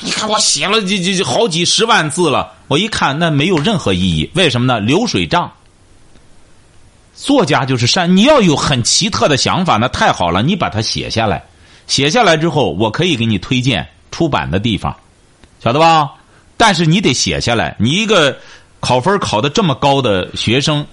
[0.01, 4.81] 你看我写了这这这好几十万字了，我一看那没有任何意义，为什么呢？
[4.81, 5.53] 流水账。
[7.15, 11.45] 作家就是善，你要有很奇特的想法，那太好了，你把它写下来，
[11.87, 14.97] 写下来之后，我可以给你推荐出版的地方，
[15.63, 16.13] 晓得吧？
[16.57, 18.37] 但是你得写下来，你一个
[18.81, 20.87] 考分考的这么高的学生，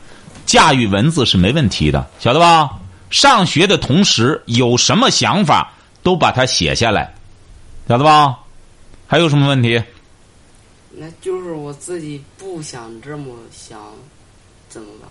[0.46, 2.70] 驾驭文字是没问题的，晓得吧？
[3.10, 5.72] 上学的同时有什么想法
[6.04, 7.14] 都把它写下来，
[7.88, 8.38] 晓得吧？
[9.12, 9.82] 还有什么问题？
[10.92, 13.80] 那就是我自己不想这么想，
[14.70, 15.10] 怎么办？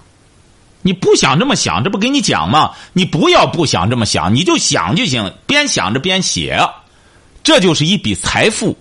[0.82, 2.70] 你不想这么想，这不给你讲吗？
[2.92, 6.56] 你不要不想这么想，你就想就行，边想着边写，
[7.42, 8.78] 这就是一笔财富。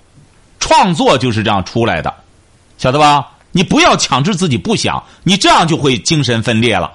[0.60, 2.14] 创作就是这样出来的，
[2.78, 3.32] 晓得吧？
[3.52, 6.94] 你不要强制自己不想，你这样就会精神分裂了。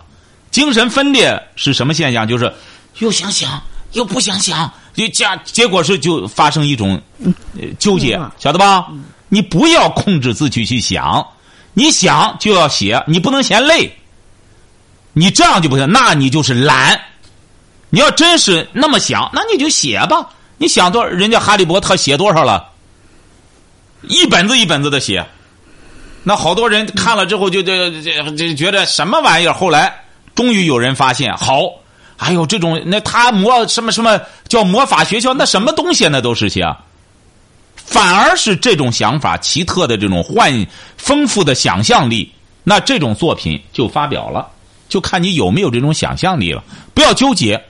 [0.53, 2.29] 精神分裂是什么现象？
[2.29, 2.53] 就是
[3.01, 3.61] 又想想
[3.93, 7.01] 又不想想，就加结果是就发生一种
[7.55, 8.89] 呃纠结，晓得吧？
[9.29, 11.27] 你不要控制自己去想，
[11.75, 13.99] 你想就要写，你不能嫌累。
[15.15, 17.01] 你这样就不行，那你就是懒。
[17.91, 20.31] 你要真是那么想，那你就写吧。
[20.57, 21.09] 你想多少？
[21.09, 22.71] 人家哈利波特写多少了？
[24.03, 25.27] 一本子一本子的写。
[26.25, 29.53] 那好多人看了之后就就就就觉得什么玩意儿？
[29.53, 31.63] 后来终于有人发现，好，
[32.23, 35.35] 哎呦，这种那他魔什么什么叫魔法学校？
[35.35, 36.07] 那什么东西？
[36.09, 36.65] 那都是些。
[37.75, 42.33] 反而是这种想法奇特的这种幻丰富的想象力，
[42.63, 44.49] 那这种作品就发表了。
[44.89, 46.63] 就看你有没有这种想象力了，
[46.95, 47.61] 不要纠结，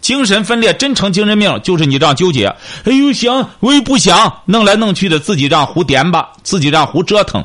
[0.00, 2.46] 精神分裂真成精神病，就是你这样纠结。
[2.84, 7.44] 哎呦，想我也不想，弄来弄去的，自己这样胡颠吧，自己这样胡折腾。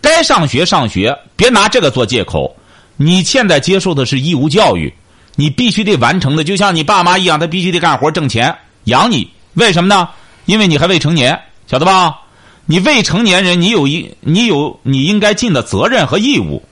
[0.00, 2.56] 该上学上学，别拿这个做借口。
[2.96, 4.92] 你现在接受的是义务教育，
[5.36, 9.30] 你必须得完成的，就像你爸妈一样，他必须得干活挣钱养你。
[9.54, 10.08] 为什么呢？
[10.46, 12.18] 因为你还未成年，晓得吧？
[12.66, 16.62] 你未成年人，你有一你有你应该尽的责任和义务。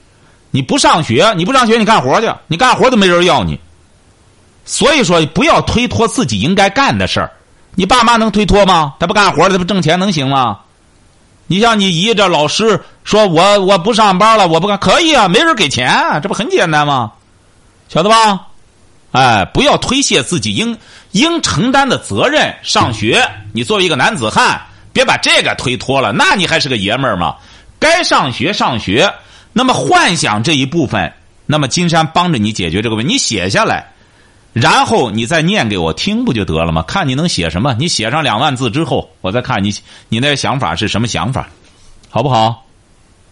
[0.51, 3.59] 你不上学，你不上学，你干活去，你干活都没人要你。
[4.65, 7.31] 所以说，不要推脱自己应该干的事儿。
[7.75, 8.95] 你爸妈能推脱吗？
[8.99, 10.59] 他不干活，他不挣钱能行吗？
[11.47, 17.11] 你像你姨这老师说，我我不上班了，我不干，可以啊，没人给钱，这不很简单吗？
[17.87, 18.47] 晓得吧？
[19.11, 20.77] 哎，不要推卸自己应
[21.11, 22.55] 应承担的责任。
[22.61, 24.61] 上学，你作为一个男子汉，
[24.93, 26.11] 别把这个推脱了。
[26.11, 27.35] 那你还是个爷们儿吗？
[27.79, 29.11] 该上学上学。
[29.51, 31.11] 那么幻想这一部分，
[31.47, 33.91] 那么金山帮着你解决这个问题，你写下来，
[34.53, 36.83] 然后你再念给我听，不就得了吗？
[36.83, 37.73] 看你能写什么？
[37.79, 39.73] 你写上两万字之后，我再看你
[40.07, 41.49] 你那想法是什么想法，
[42.09, 42.63] 好不好？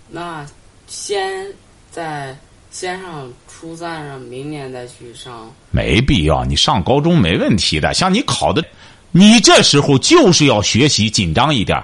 [0.09, 0.43] 那
[0.87, 1.45] 先
[1.91, 2.35] 在
[2.69, 5.51] 先上初三上，明年再去上。
[5.71, 7.93] 没必要，你上高中没问题的。
[7.93, 8.63] 像你考的，
[9.11, 11.81] 你这时候就是要学习紧张一点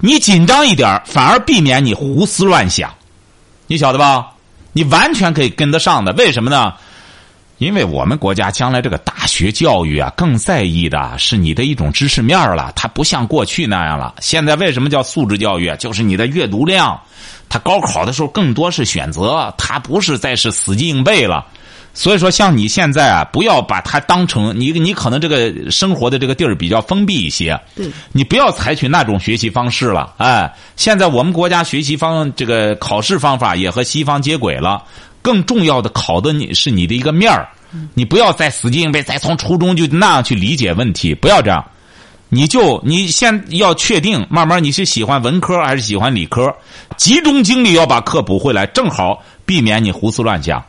[0.00, 2.92] 你紧张一点反而避免你胡思乱想。
[3.66, 4.32] 你晓得吧？
[4.72, 6.74] 你完全可以跟得上的，为什么呢？
[7.58, 12.72] 因为我们国家将来这个大学教育啊，更在意的是你的一种知识面了。
[12.76, 14.14] 它不像过去那样了。
[14.20, 15.74] 现在为什么叫素质教育？
[15.76, 17.00] 就是你的阅读量。
[17.48, 21.46] 他高考的时候更多是选择，他不是再是死记硬背了。
[21.94, 30.12] 所以说，像你现在啊，不要把它当成你，你可能这个生活的这个地儿比较封闭一些，对，你不要采取那种学习方式了。
[30.18, 34.84] 哎，现在我们国家学习方这个考试方法也和西方接轨了。
[35.26, 37.48] 更重要的考的你是你的一个面儿，
[37.94, 41.64] 你不要再死记硬背，再从初中就那样去理解问题，不要这样。
[42.28, 46.54] 你就你先要确定，慢慢你是喜欢文科还是喜欢理科，
[46.96, 50.64] 集中精力要把课补回来，正好避免你胡思乱想。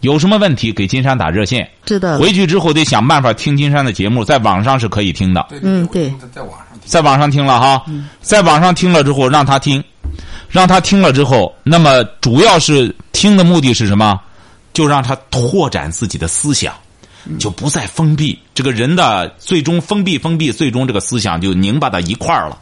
[0.00, 1.68] 有什么问题给金山打热线。
[1.84, 2.18] 知道。
[2.18, 5.46] 回去之后得想办法听金山的节目，在网上是可以听的。
[5.62, 6.12] 嗯，对。
[6.32, 6.80] 在网上听。
[6.84, 7.84] 在网上听了哈，
[8.20, 9.82] 在网上听了之后让他听，
[10.48, 14.18] 让他听了之后，那么主要是听的目的是什么？
[14.72, 16.72] 就让他拓展自己的思想，
[17.38, 18.38] 就不再封闭。
[18.54, 22.56] 这个人的最终封闭，封闭，最终这个思想就拧巴到一块儿了。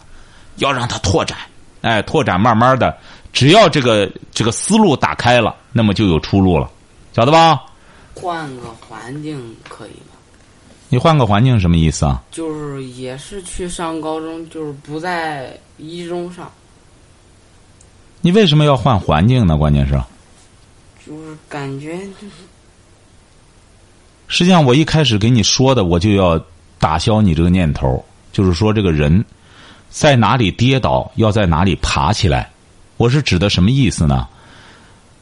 [0.56, 1.38] 要让他拓展，
[1.82, 2.96] 哎，拓展，慢慢的，
[3.32, 6.68] 只要这个这个思路打开了，那么就有出路了。
[7.18, 7.64] 晓得吧？
[8.14, 9.36] 换个环境
[9.68, 10.14] 可以吗？
[10.88, 12.22] 你换个环境什么意思啊？
[12.30, 16.48] 就是也是去上高中，就是不在一中上，
[18.20, 19.56] 你为什么要换环境呢？
[19.56, 20.00] 关键是，
[21.04, 22.34] 就是感觉就是
[24.28, 26.40] 实际上我一开始给你说的，我就要
[26.78, 29.24] 打消你这个念头，就是说这个人
[29.90, 32.48] 在哪里跌倒，要在哪里爬起来。
[32.96, 34.28] 我是指的什么意思呢？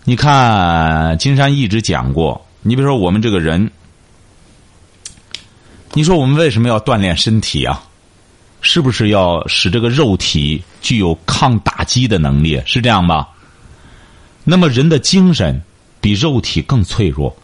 [0.09, 3.69] 你看，金山一直讲过，你比如说我们这个人，
[5.95, 7.83] 你说我们为什么要锻炼身体啊？
[8.61, 12.63] 是不是要使这个肉体具有抗打击的能力？
[12.65, 13.29] 是这样吧？
[14.45, 15.61] 那么人的精神
[16.01, 17.37] 比肉体更脆弱。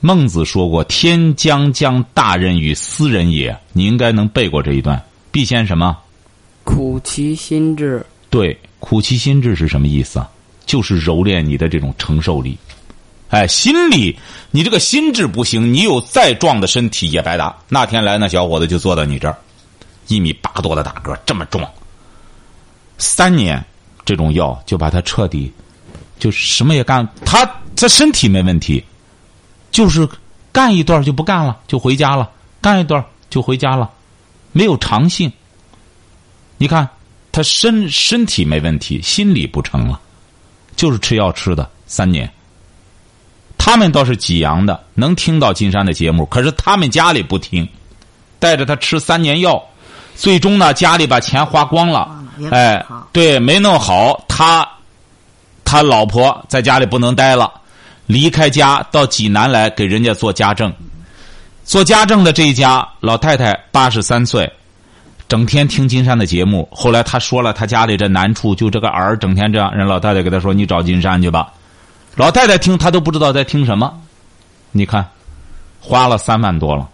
[0.00, 5.02] 孟子说过：“天将降大任于斯人也。”你应该能背过这一段。
[5.30, 5.96] 必先什么？
[6.62, 10.30] 苦其心志，对，苦其心志是什么意思啊？
[10.70, 12.56] 就是揉练你的这种承受力。
[13.30, 14.16] 哎，心理，
[14.52, 17.52] 你这个心智不行，你有再壮的身体也白搭。
[17.68, 19.36] 那天来那小伙子就坐到你这儿，
[20.06, 21.68] 一米八多的大个，这么壮。
[22.98, 23.64] 三年，
[24.04, 25.52] 这种药就把他彻底，
[26.20, 27.04] 就什么也干。
[27.24, 28.84] 他他身体没问题，
[29.72, 30.08] 就是
[30.52, 32.30] 干一段就不干了，就回家了；
[32.60, 33.90] 干一段就回家了，
[34.52, 35.32] 没有长性。
[36.58, 36.88] 你看
[37.32, 40.00] 他身身体没问题，心理不成了，
[40.80, 42.26] 就是吃药吃的三年。
[43.58, 47.68] 他们倒是济阳的，能听到金山的节目，可是他们家里不听，
[48.38, 49.62] 带着他吃三年药，
[50.16, 52.08] 最终呢，家里把钱花光了。
[52.50, 54.66] 哎，对，没弄好，他
[55.66, 57.52] 他老婆在家里不能待了，
[58.06, 60.72] 离开家到济南来给人家做家政，
[61.62, 64.50] 做家政的这一家老太太八十三岁，
[65.30, 66.68] 整天听金山的节目。
[66.72, 71.52] 后来他说了，他家里这难处，就这个儿整天这样，人老太太给他说：“你找金山去吧。”
[72.16, 74.02] 老太太听他都不知道在听什么，
[74.72, 75.08] 你看，
[75.80, 76.88] 花了三万多了。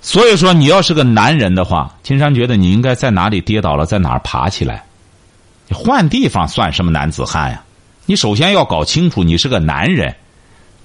[0.00, 4.84] 所以说，你要是个男人的话，金山觉得你应该在哪里跌倒了，在哪儿爬起来。
[5.66, 7.60] 你换地方算什么男子汉呀？
[8.06, 10.14] 你首先要搞清楚，你是个男人。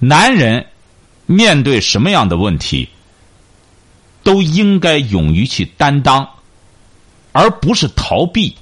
[0.00, 0.66] 男人
[1.26, 2.88] 面对什么样的问题，
[4.28, 6.28] 都应该勇于去担当，
[7.32, 8.54] 而不是逃避。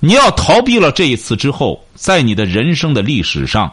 [0.00, 3.70] 你要逃避了这一次之后，在你的人生的历史上，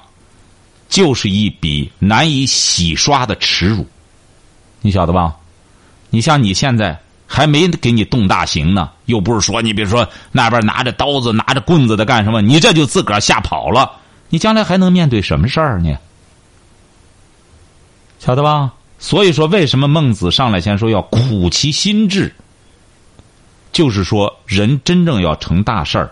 [0.89, 3.87] 就是一笔难以洗刷的耻辱。
[4.81, 5.33] 你晓得吧？
[6.09, 13.89] 你像你现在还没给你动大刑呢，又不是说你比如说那边拿着刀子、拿着棍子的干什么，你这就自个儿吓跑了，
[14.27, 15.97] 你将来还能面对什么事儿呢？
[18.19, 18.73] 晓得吧？
[19.05, 22.33] 所以说，为什么孟子上来先说要苦其心志？
[23.71, 26.11] 就是说，人真正要成大事儿，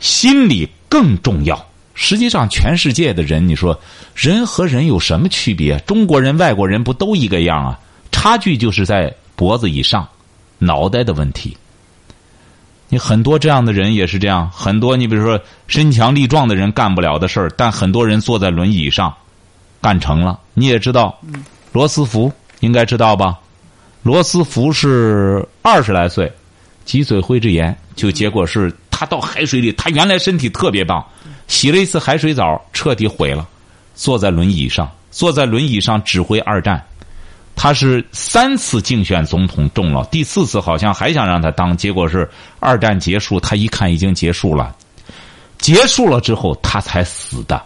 [0.00, 1.66] 心理更重要。
[1.92, 3.78] 实际上，全世界的人，你说
[4.14, 5.78] 人和人有什么区别？
[5.80, 7.78] 中国人、外国人不都一个样啊？
[8.10, 10.08] 差距就是在脖子以上，
[10.56, 11.54] 脑袋的问题。
[12.88, 19.14] 你很多这样的人也是这样，很多你比如说身强力壮的人干不了的事儿，但很多人坐在轮椅上
[19.82, 20.40] 干成了。
[20.54, 21.20] 你也知道，
[21.76, 23.38] 罗斯福应该知道吧？
[24.02, 26.32] 罗斯福是二十来岁，
[26.86, 31.04] 脊髓灰质炎，就结果是他到海水里，他原来身体特别棒，
[31.48, 33.46] 洗了一次海水澡，彻底毁了，
[33.94, 36.82] 坐在轮椅上，坐在轮椅上指挥二战。
[37.54, 42.26] 他是三次竞选总统中了，第四次好像还想让他当，结果是
[42.58, 44.74] 二战结束，他一看已经结束了，
[45.58, 47.62] 结束了之后他才死的。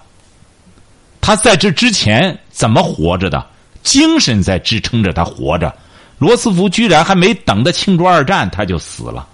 [1.21, 3.47] 他在这之前怎么活着的？
[3.83, 5.75] 精神在支撑着他活着。
[6.19, 9.27] 罗斯福居然还没等他庆祝二战，他就死了。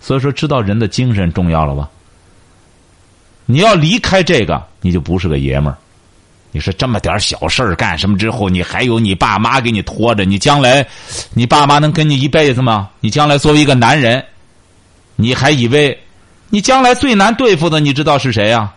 [0.00, 1.88] 所以说，知道人的精神重要了吧？
[3.46, 5.76] 你要离开这个，你就不是个爷们儿。
[6.52, 10.86] 你说这么点小事儿干什么之后，你还有你爸妈给你拖着，你将来，
[11.32, 12.90] 你爸妈能跟你一辈子吗？
[13.00, 14.24] 你将来作为一个男人，
[15.16, 15.98] 你还以为
[16.50, 18.72] 你将来最难对付的，你知道是谁呀？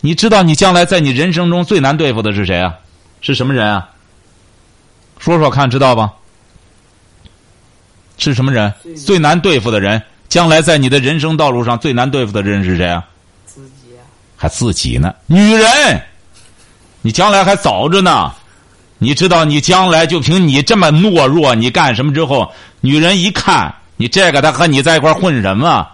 [0.00, 2.74] 你知道你将来在你人生中最难对付的是谁啊？
[3.20, 3.90] 是什么人啊？
[5.20, 6.10] 说说看，知道吧？
[8.16, 8.72] 是什么人？
[8.96, 13.06] 最难对付的人，将来在你的人生道路上最难对付的人是谁啊？
[13.44, 14.02] 自己啊，
[14.34, 15.14] 还自己呢？
[15.26, 16.02] 女人，
[17.02, 18.32] 你将来还早着呢。
[18.98, 25.86] 你知道，你将来就凭你这么懦弱，你干什么之后，女人一看你这个，她和你在一块混什么？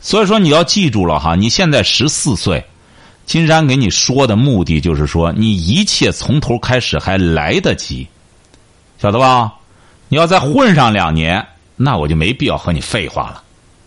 [0.00, 2.64] 所以说，你要记住了哈，你现在十四岁，
[3.26, 8.06] 金山给你说的目的就是说，你一切从头开始还来得及，
[8.98, 9.54] 晓得吧？
[10.08, 11.46] 你要再混上两年，
[11.76, 13.42] 那我就没必要和你废话了，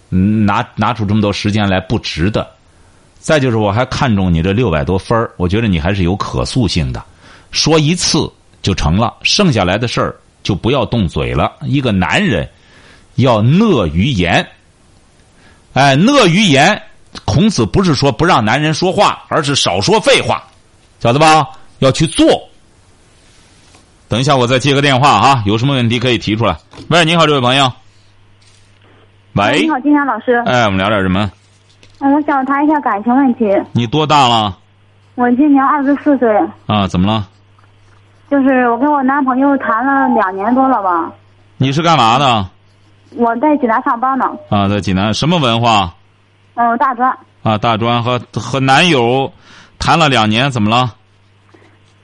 [0.10, 2.48] 拿拿出这么多时间来不值得。
[3.20, 7.04] 再就是，我还看中你这六百多分我觉得你还是有可塑性的。
[7.52, 8.32] 说一次
[8.62, 11.52] 就成了，剩下来的事儿就不要动嘴了。
[11.64, 12.50] 一个男人
[13.16, 14.48] 要讷于言，
[15.74, 16.82] 哎，讷于言。
[17.26, 20.48] 孔子不是说不让男人说话，而是少说废话，
[21.02, 21.46] 晓得吧？
[21.80, 22.48] 要去做。
[24.12, 26.58] 等一下，我再接个电话啊，有什么问题可以提出来。
[26.90, 27.72] 喂，你好，这位朋友。
[29.36, 30.36] 喂，你好，金山老师。
[30.46, 31.32] 哎，我们聊点什么？
[32.02, 33.46] 嗯，我想谈一下感情问题。
[33.72, 34.58] 你多大了？
[35.16, 36.30] 我今年二十四岁。
[36.68, 37.26] 啊，怎么了？
[38.30, 41.10] 就是我跟我男朋友谈了两年多了吧。
[41.56, 42.46] 你是干嘛的？
[43.16, 44.26] 我在济南上班呢。
[44.50, 45.96] 啊，在济南，什么文化？
[46.56, 47.18] 嗯，大专。
[47.44, 49.32] 啊，大专和和男友
[49.80, 50.96] 谈了两年，怎么了？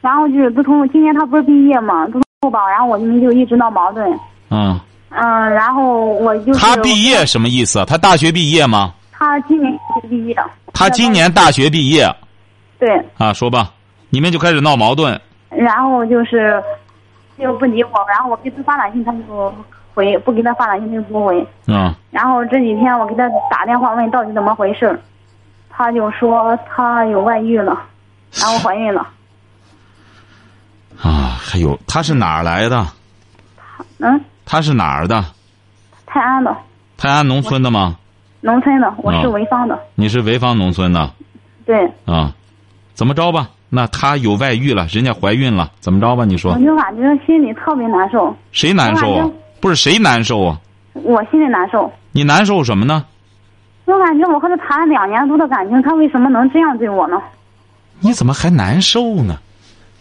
[0.01, 4.07] 然后就是自从今年他不是毕业嘛，自从后吧，然后我们就一直闹矛盾。
[4.49, 4.79] 嗯。
[5.09, 6.53] 嗯，然后我就。
[6.53, 7.83] 他毕业什么意思？
[7.85, 8.93] 他大学毕业吗？
[9.11, 9.73] 他今年
[10.09, 10.35] 毕业。
[10.73, 12.05] 他今年大学毕业。
[12.77, 12.89] 对。
[13.17, 13.71] 啊，说吧，
[14.09, 15.19] 你们就开始闹矛盾。
[15.49, 16.61] 然后就是
[17.39, 19.53] 就不理我，然后我给他发短信，他就
[19.95, 21.47] 回；不给他发短信，他就不回。
[21.67, 21.91] 嗯。
[22.11, 24.99] 然后这几天我给他打电话问到底怎么回事，
[25.69, 27.81] 他就说他有外遇了，
[28.33, 29.07] 然后怀孕了。
[31.01, 32.85] 啊，还有他是哪儿来的？
[33.99, 34.19] 嗯。
[34.45, 35.23] 他是哪儿的？
[36.05, 36.55] 泰安的。
[36.97, 37.97] 泰安农村的吗？
[38.41, 39.77] 农村的，我是潍坊的。
[39.95, 41.11] 你是潍坊农村的。
[41.65, 41.85] 对。
[42.05, 42.33] 啊，
[42.93, 43.49] 怎么着吧？
[43.69, 46.23] 那他有外遇了，人家怀孕了，怎么着吧？
[46.23, 46.53] 你说。
[46.53, 48.33] 我就感觉心里特别难受。
[48.51, 49.29] 谁难受啊？
[49.59, 50.59] 不是谁难受啊？
[50.93, 51.91] 我心里难受。
[52.13, 53.05] 你难受什么呢？
[53.85, 57.21] 我感觉我和他谈了两年多的感情，他为什么能这样对我呢？
[57.99, 59.37] 你怎么还难受呢？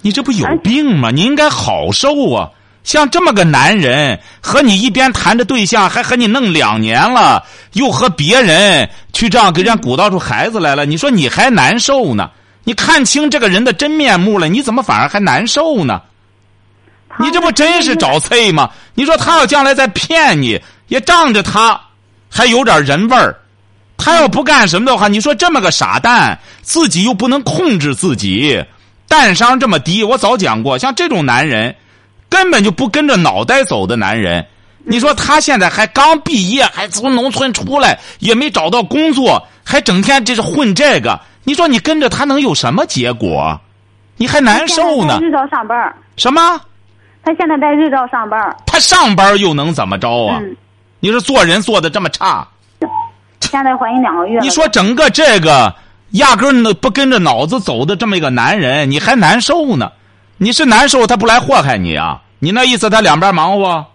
[0.02, 1.10] 你这不有病吗？
[1.10, 2.50] 你应该好受啊！
[2.84, 12.30] 像这么个男人，和你一边谈着对象，还和你弄两年了，又和别人去这样给人家鼓捣出孩子来了，你说你还难受呢？
[12.62, 16.00] 你看清这个人的真面目了，你怎么反而还难受呢？
[17.18, 18.70] 你这不真是找刺吗？
[18.94, 21.80] 你说他要将来再骗你，也仗着他
[22.30, 23.36] 还有点人味儿。
[23.96, 28.62] 他要不干什么的话，你说这么个傻蛋，自己又不能控制自己，
[29.08, 30.02] 蛋商这么低。
[30.04, 31.74] 我早讲过，像这种男人。
[32.28, 34.44] 根本就不跟着脑袋走的男人，
[34.84, 41.18] 你说他现在还刚毕业，还从农村出来，也没找到工作，还整天这是混这个。
[41.44, 43.58] 你说你跟着他能有什么结果？
[44.16, 45.20] 你还难受呢。
[45.22, 45.94] 日照上班。
[46.16, 46.60] 什么？
[47.22, 48.56] 他现在在日照上班。
[48.66, 50.40] 他上班又能怎么着啊？
[50.98, 52.46] 你说做人做的这么差。
[53.40, 54.40] 现在怀孕两个月。
[54.40, 55.72] 你说整个这个
[56.10, 59.92] 压根儿不跟着脑子走的这么一个男人，你还难受呢？
[60.38, 62.22] 你是难受，他不来祸害你啊？
[62.38, 63.86] 你那意思，他两边忙活？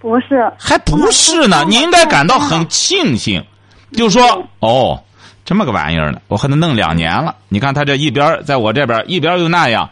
[0.00, 1.64] 不是，还不是呢。
[1.68, 3.44] 你应该感到很庆幸，
[3.92, 5.02] 就说哦，
[5.44, 7.36] 这么个玩意儿呢，我和他弄两年了。
[7.48, 9.88] 你看他这一边在我这边，一边又那样，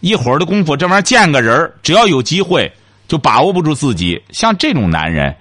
[0.00, 2.72] 一会儿的功夫，这玩意儿见个人只要有机会
[3.06, 4.22] 就把握不住自己。
[4.30, 5.36] 像这种男人，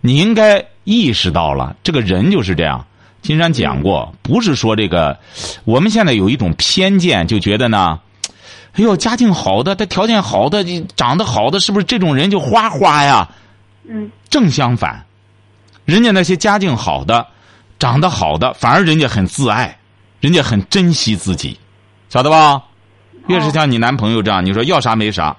[0.00, 2.86] 你应该意识到了，这个人就是这样。
[3.22, 5.18] 金山讲过，不是说这个，
[5.64, 8.00] 我们现在有一种偏见，就觉得呢。
[8.74, 10.64] 哎呦，家境好的，他条件好的，
[10.94, 13.28] 长得好的，是不是这种人就花花呀？
[13.88, 14.10] 嗯。
[14.30, 15.04] 正相反，
[15.84, 17.26] 人家那些家境好的、
[17.78, 19.78] 长得好的，反而人家很自爱，
[20.20, 21.58] 人家很珍惜自己，
[22.08, 22.62] 晓得吧？
[23.26, 25.36] 越是像你男朋友这样，你说要啥没啥。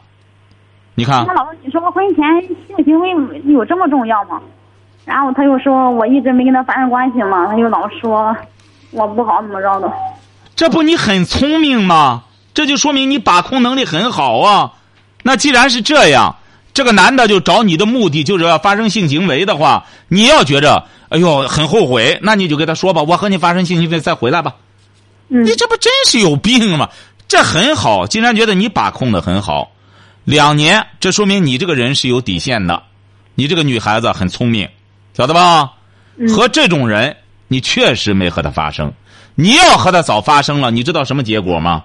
[0.95, 1.25] 你看。
[1.25, 2.25] 那老师，你说婚前
[2.67, 3.09] 性行为
[3.45, 4.41] 有这么重要吗？
[5.10, 8.36] 然后他又说我一直没跟他发生关系嘛，他又老说
[8.91, 9.91] 我不好怎么着的。
[10.55, 12.26] 这不你很聪明吗？
[12.53, 14.74] 这就说明你把控能力很好啊！
[15.24, 16.36] 那既然是这样，
[16.76, 24.53] 这个男的就找你的目的就是要发生性行为的话，你要觉着哎呦很后悔，那你就跟他说吧，我和你发生性行为再回来吧。
[25.28, 26.89] 你这不真是有病吗？
[27.28, 29.72] 这很好，竟然觉得你把控的很好，
[30.24, 32.84] 两年，这说明你这个人是有底线的，
[33.36, 34.68] 你这个女孩子很聪明，
[35.14, 35.74] 晓得吧？
[36.36, 37.16] 和这种人，
[37.47, 38.91] 你确实没和他发生，
[39.36, 41.84] 你要和他早发生了，你知道什么结果吗？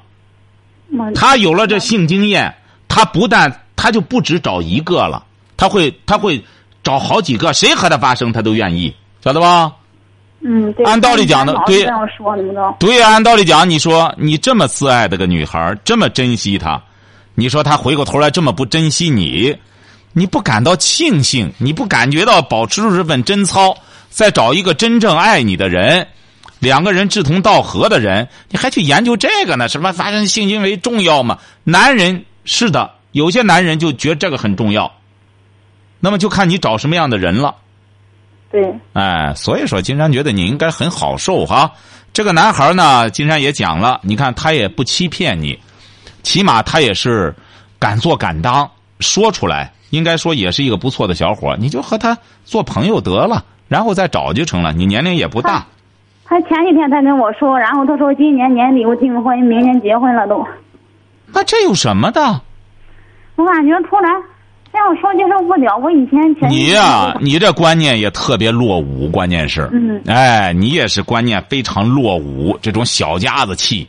[1.14, 2.54] 他有了这性经验，
[2.88, 5.24] 他不但他就不止找一个了，
[5.56, 6.44] 他会他会
[6.82, 9.72] 找好几个，谁和他发生他都愿意，晓得吧？
[10.46, 11.86] 嗯，对按道理讲的，对，
[12.78, 16.78] 对，按道理讲，你说你这么自爱的个女孩，这么珍惜她，
[17.34, 19.56] 你说她回过头来这么不珍惜你，
[20.14, 21.52] 你不感到庆幸？
[21.58, 23.76] 你不感觉到保持住这份贞操，
[24.08, 26.06] 再找一个真正爱你的人？
[26.60, 29.68] 两个人志同道合的人，你还去研究这个呢？
[29.68, 31.38] 什么发生性行为重要吗？
[31.64, 34.90] 男人是的，有些男人就觉得这个很重要。
[36.00, 37.54] 那么就看你找什么样的人了。
[38.50, 38.72] 对。
[38.92, 41.72] 哎，所以说，金山觉得你应该很好受哈。
[42.12, 45.58] 这个男孩呢，金山也讲了，你看他也不欺骗你，
[46.22, 47.34] 起码他也是
[47.78, 51.56] 敢做敢当，说出来，应该说也是一个不错的小伙。
[51.58, 54.72] 你就和他做朋友得了，然后再找就成了。
[54.72, 55.64] 你年龄也不大。
[56.26, 60.44] 他前几天才跟我说，然后他说今年年底我订婚，明年结婚了都。
[61.32, 62.40] 那这有什么的？
[63.36, 64.12] 我感觉突然
[64.72, 65.76] 这样说接受不了。
[65.76, 73.86] 我以前前你呀、你这观念也特别落伍，关键是，嗯哎，你也是观念非常落伍，这种小家子气，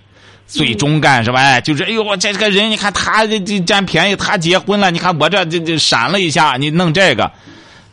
[0.48, 1.40] 最终干是吧？
[1.40, 7.32] 哎，就是哎呦，我这个人，你看他这这占便宜，他结婚了，你看我这这这闪了一下，你弄这个，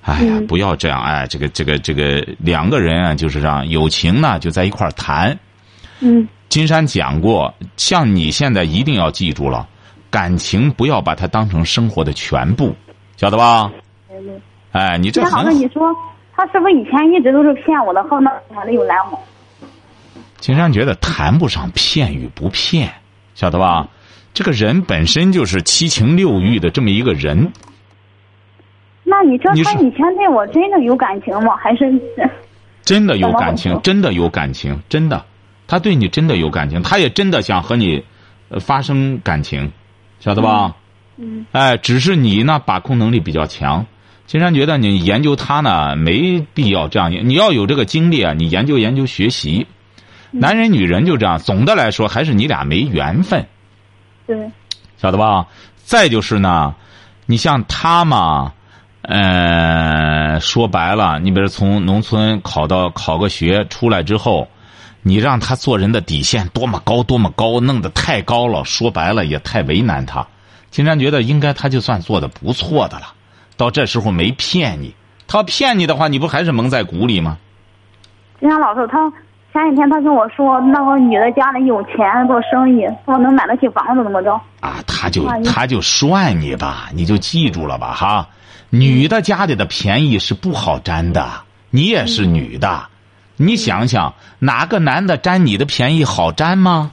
[0.03, 5.37] 哎呀，嗯不要这样，哎，这个这个这个两个人啊，就是让友情呢就在一块儿谈。
[6.01, 9.67] 嗯金山讲过，像你现在一定要记住了，
[10.11, 12.75] 感情不要把它当成生活的全部，
[13.17, 13.71] 晓得吧？
[14.73, 15.91] 哎，你这那老师，很你说
[16.37, 18.03] 他是不是以前一直都是骗我的？
[18.05, 19.19] 后那我的又来我。
[20.43, 22.93] 金山觉得谈不上骗与不骗，
[23.37, 23.89] 晓得吧？
[24.35, 27.53] 这个人本身就是七情六欲的这么一个人，
[29.05, 31.55] 那你说他以前对我真的有感情吗？
[31.63, 31.85] 还是
[32.83, 35.25] 真的有感情，真的有感情，真的，
[35.69, 38.03] 他对你真的有感情，他也真的想和你
[38.49, 39.71] 呃发生感情，
[40.19, 40.75] 晓得吧？
[41.19, 43.87] 嗯哎，只是你呢把控能力比较强。
[44.27, 49.69] 金山觉得你研究他呢没必要这样，你要有这个精力啊，你研究研究学习。
[50.33, 53.47] 男人女人就这样，总的来说还是你俩没缘分。
[54.27, 54.51] 对
[54.97, 55.47] 晓得吧？
[55.85, 56.75] 再就是呢，
[57.27, 58.53] 你像他嘛，
[59.03, 64.49] 呃，说白了，你比如从农村考到考个学出来之后，
[65.03, 70.27] 你让他做人的底线多么高多么高，弄得太高了，说白了也太为难他。
[70.71, 73.13] 金山觉得应该他就算做的不错的了，
[73.57, 74.95] 到这时候没骗你，
[75.27, 77.37] 他要骗你的话，你不还是蒙在鼓里吗？
[78.41, 79.13] 金山老师，他
[79.53, 84.33] 前几天他跟我说，那个女的家里有钱，做生意，说能买得起房子，怎么着？
[84.61, 88.27] 啊，他就他就涮你吧，你就记住了吧哈。
[88.71, 91.29] 女的家里的便宜是不好占的，
[91.69, 92.87] 你也是女的，
[93.37, 96.93] 你想想哪个男的占你的便宜好占吗？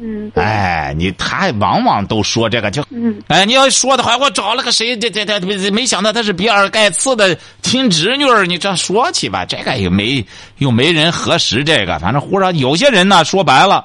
[0.00, 10.24] 嗯，哎，你他往往都说这个就，嗯哎，你要说的话，我找了个谁，这这这没没想到他是比尔盖茨的亲侄女儿，你这说起吧，这个也没
[10.58, 12.56] 又没人核实这个，反正忽然。
[12.56, 13.84] 有些人呢，说白了，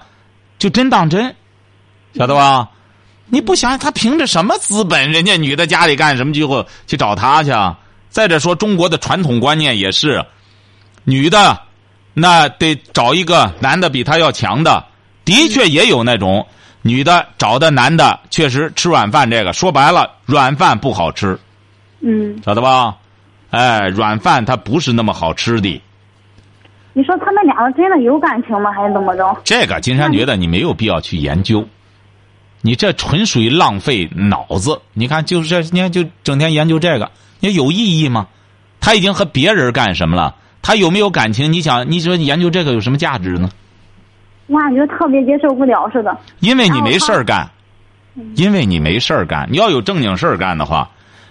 [0.59, 1.36] 就真当真，
[2.14, 2.70] 晓得吧？
[3.26, 5.11] 你不想想他凭着什么资本？
[5.11, 7.76] 人家女的家里干什么去后去找他去啊？
[8.09, 10.24] 再者说，中国的传统观念也是，
[11.05, 11.59] 女的
[12.14, 14.86] 那得找一个男的比她要强的。
[15.26, 16.45] 的确也有那种
[16.82, 19.30] 女的找的男的，确实吃软饭。
[19.30, 21.39] 这个说白了，软饭不好吃，
[22.01, 22.95] 嗯，晓得吧？
[23.51, 25.82] 哎，软饭它不是那么好吃的。
[26.93, 28.71] 你说他们两个真的有感情吗？
[28.71, 29.36] 还是怎么着？
[29.43, 31.67] 这个金山觉得你没有必要去研究，
[32.61, 34.82] 你这纯属于浪费脑子。
[34.93, 38.28] 你看，就是这，你看就整天研究这个，你有意义吗？
[38.80, 40.36] 他已经和别人干什么了？
[40.61, 41.53] 他有没有感情？
[41.53, 43.49] 你想，你说研究这个有什么价值呢？
[44.47, 46.15] 我感觉特别接受不了似的。
[46.39, 47.49] 因为你没事儿干，
[48.35, 49.47] 因为你没事儿干。
[49.49, 50.89] 你要有正经事儿干的话，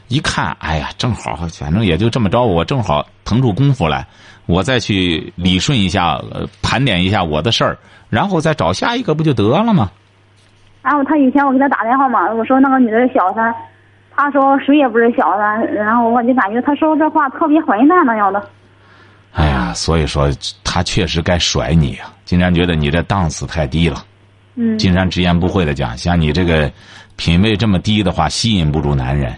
[0.09, 4.07] 一看，哎呀，正好，反正也就这么着，我正好腾出功夫来，
[4.47, 9.91] 我再去理顺一下，呃盘点一下我的事儿，然后再找下一个，不就得了吗？
[10.83, 13.55] 然后他以前我给他打电话嘛，我说那个女的是小三，
[14.17, 18.43] 他说谁也不是小三，然后我就感觉他说这话特别混蛋那样的。
[19.33, 20.29] 哎呀，所以说
[20.65, 22.13] 他确实该甩你啊！
[22.33, 24.07] 金山觉得你这档次太低了。
[24.55, 26.73] 嗯，金山直言不讳的讲，像你这个
[27.17, 29.37] 品位这么低的话，吸引不住男人。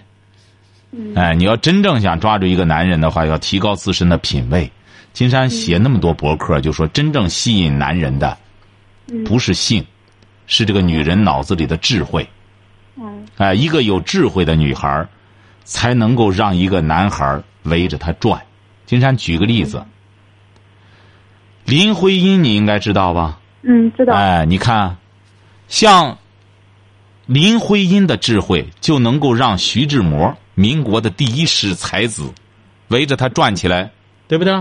[1.16, 4.70] 哎，你要真正想抓住一个男人的话，要提高自身的品位。
[5.12, 8.38] 金山写那么多博客，就说真正吸引男人的，
[9.26, 9.84] 不是性，
[10.46, 12.24] 是这个女人脑子里的智慧。
[12.96, 15.08] 嗯哎，一个有智慧的女孩儿
[15.64, 18.40] 才能够让一个男孩儿围着她转。
[18.86, 19.84] 金山举个例子，
[21.64, 23.38] 林徽因你应该知道吧？
[23.62, 24.14] 嗯，知道。
[24.14, 24.96] 哎，你看，
[25.68, 26.18] 像
[27.26, 32.30] 林徽因的智慧，就能够让徐志摩，民国的第一世才子，
[32.88, 33.90] 围着他转起来，
[34.28, 34.52] 对不对？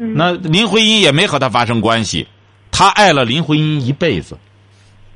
[0.00, 2.28] 嗯那林徽因也没和他发生关系，
[2.70, 4.38] 他爱了林徽因一辈子，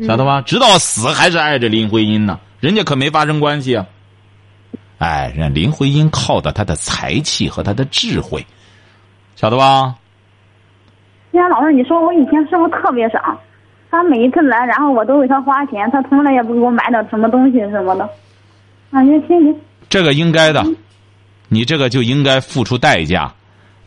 [0.01, 0.41] 晓得吧？
[0.41, 3.87] 直到死还是爱着林徽因呢，人家可没发生关系啊。
[4.99, 8.45] 哎，人林徽因靠的她的才气和她的智慧，
[9.37, 9.95] 晓得吧？
[11.33, 13.37] 既然老师你说我以前是不是特别傻？
[13.91, 18.09] 他每一次来，然后我都为他花钱，他从来也不给我买点什么东西什么的，
[18.91, 19.55] 感觉心里
[19.91, 20.65] 这个应该的，
[21.49, 23.31] 你这个就应该付出代价，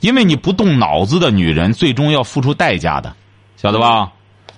[0.01, 3.11] 因为你不动脑子的女人，最终要付出代价的，
[3.57, 4.11] 晓得吧？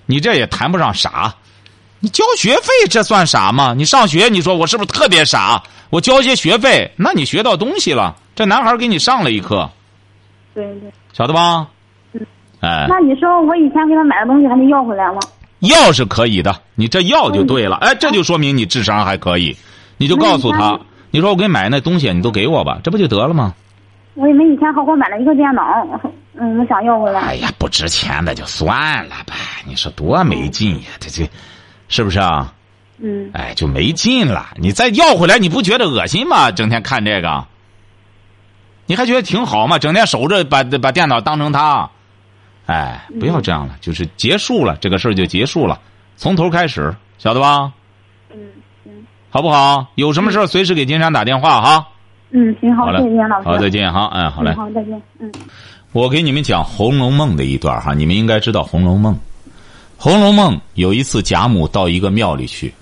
[0.06, 1.34] 你这也谈不上傻，
[2.02, 3.74] 你交学费这算傻吗？
[3.74, 5.64] 你上学，你说我是不是特别傻？
[5.90, 9.70] 我交些学费，那你学到东西了，这男孩给你上了一课，
[10.54, 10.92] 对对。
[11.14, 11.68] 晓得吧？
[12.60, 15.20] 哎，那你说我以前给他买的东西还能要回来吗？
[15.60, 17.78] 要是可以的，你这要就对了。
[17.78, 19.56] 哎，这就说明你智商还可以。
[19.98, 20.80] 你就告诉他，
[21.10, 23.54] 你说我给你买那东西，你都给我吧，这不就得了吗？
[24.14, 25.64] 我也没以前还给我买了一个电脑，
[26.40, 27.20] 嗯，我想要回来。
[27.22, 29.34] 哎呀，不值钱的就算了吧，
[29.68, 31.30] 你说多没劲呀，这这，
[31.88, 32.54] 是不是啊？
[33.00, 33.30] 嗯。
[33.34, 34.48] 哎，就没劲了。
[34.58, 36.52] 你再要回来，你不觉得恶心吗？
[36.52, 37.46] 整天看这个，
[38.86, 39.80] 你还觉得挺好吗？
[39.80, 41.90] 整天守着把把电脑当成他，
[42.68, 45.80] 哎，不要这样了，就是结束了，这个事儿就结束了，
[46.16, 47.74] 从头开始，晓得吧？
[48.32, 48.38] 嗯
[48.84, 48.94] 行。
[49.30, 49.88] 好不好？
[49.96, 51.88] 有什么事儿随时给金山打电话哈。
[52.32, 53.48] 嗯，行，好，谢谢老师。
[53.48, 54.54] 好，再见哈，哎，好嘞。
[54.54, 55.02] 好，再见。
[55.20, 55.32] 嗯。
[55.94, 59.14] 我给你们讲《红楼梦》的一段哈，你们应该知道《红楼梦》。
[59.98, 62.74] 《红楼梦》有一次贾母到一个庙里去，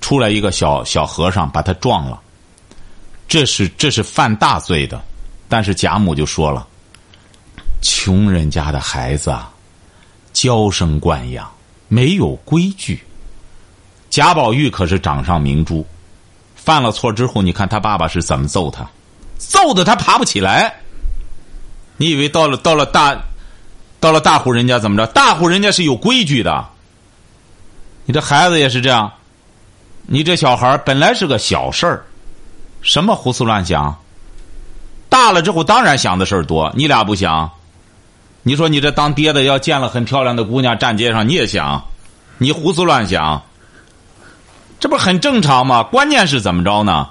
[0.00, 2.18] 出来一个小小和尚把他撞了，
[3.28, 5.00] 这是这是犯大罪的，
[5.48, 6.66] 但是贾母就说了
[7.80, 9.50] ：“穷人家的孩子啊，
[10.32, 11.50] 娇生惯养，
[11.88, 13.02] 没有规矩。”
[14.10, 15.86] 贾宝玉可是掌上明珠，
[16.56, 18.84] 犯了错之后，你看他爸爸是怎么揍他，
[19.38, 20.74] 揍的他爬不起来。
[21.96, 23.16] 你以为到了到了大，
[24.00, 25.06] 到了大户人家怎么着？
[25.12, 26.66] 大户人家是有规矩的。
[28.04, 29.12] 你这孩子也是这样，
[30.06, 32.04] 你这小孩本来是个小事儿，
[32.82, 33.96] 什么胡思乱想？
[35.08, 37.48] 大了之后当然想的事儿多，你俩不想？
[38.42, 41.84] 你说你这当爹的要见了很漂亮的姑娘站街上，你也想？
[42.38, 43.42] 你胡思乱想，
[44.78, 45.82] 这不很正常吗？
[45.82, 47.08] 关键是怎么着呢？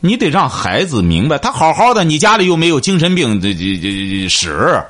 [0.00, 4.82] 你得让孩子明白，他好好的，你家里又没有精神病这这这史，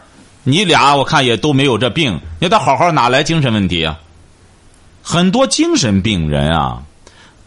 [0.43, 3.99] 你俩我看也都没有这病，你他好好哪来精神问题啊？
[5.03, 6.83] 很多精神病人啊，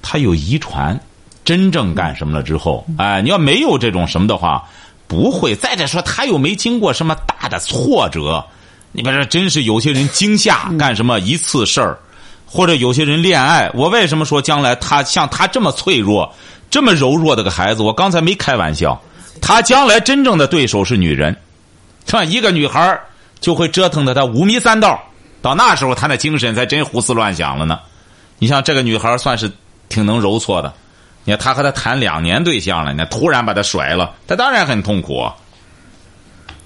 [0.02, 1.00] 他有遗传，
[1.46, 4.64] 真正干什么了之后，哎，你要没有这种什么的话，
[5.14, 5.56] 不会。
[5.56, 8.44] 再者说，他又没经过什么大的挫折，
[8.92, 12.00] 你别说，真是有些人惊吓干什么一次事儿，
[12.48, 16.34] 或者有些人恋爱，我为什么说将来他像他这么脆弱？
[16.72, 19.00] 这么柔弱的个孩子，我刚才没开玩笑。
[19.40, 21.36] 他将来真正的对手是女人，
[22.08, 22.24] 是吧？
[22.24, 23.00] 一个女孩
[23.40, 25.00] 就会折腾的他五迷三道，
[25.42, 27.80] 到那时候他那精神才真胡思乱想了呢。
[28.40, 29.52] 你像这个女孩算是
[29.90, 30.74] 挺能揉搓的，
[31.24, 35.30] 你看他和他谈两年对象了，你看突然把他甩了，他当然很痛苦。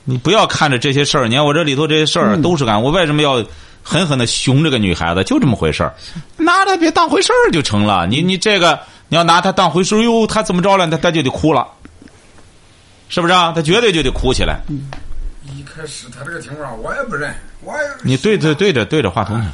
[0.03, 3.43] 你不要看着这些事儿，你看我这里头这些事儿都是干，我为什么要
[3.84, 5.24] 狠狠的熊这个女孩子？
[5.24, 5.93] 就这么回事儿，
[6.38, 8.08] 拿他别当回事儿就成了。
[8.08, 8.80] 你你这个。
[9.10, 10.86] 你要拿他当回事哟，他怎么着了？
[10.89, 11.66] 他他就得哭了，
[13.08, 13.53] 是不是啊？
[13.55, 14.60] 他绝对就得哭起来。
[15.45, 19.47] 一开始他这个情况我也不认，我也你对着对着对着话筒去。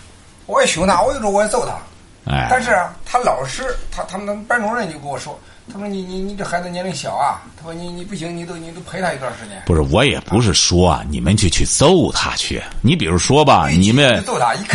[0.48, 1.78] 我也凶他，我有时候我也揍他。
[2.26, 5.38] 哎，但是啊，他老师，他他们班主任就跟我说，
[5.72, 9.62] 他说你你你这孩子年龄小啊，他说你你不行，你都你都陪他一段时间。
[9.66, 12.62] 不是，我也不是说啊，你们就去揍他去。
[12.82, 14.24] 你比如说吧，你们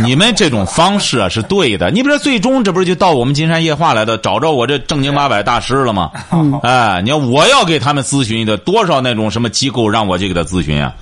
[0.05, 1.91] 你们这种方式啊是对的。
[1.91, 6.11] 你比如说，最终这不是就到我们金山夜话来的，找着我这正经八百大师了吗？
[6.63, 10.93] 哎，你看我要给他们咨询的多少那种什么机构让我去给他咨询啊？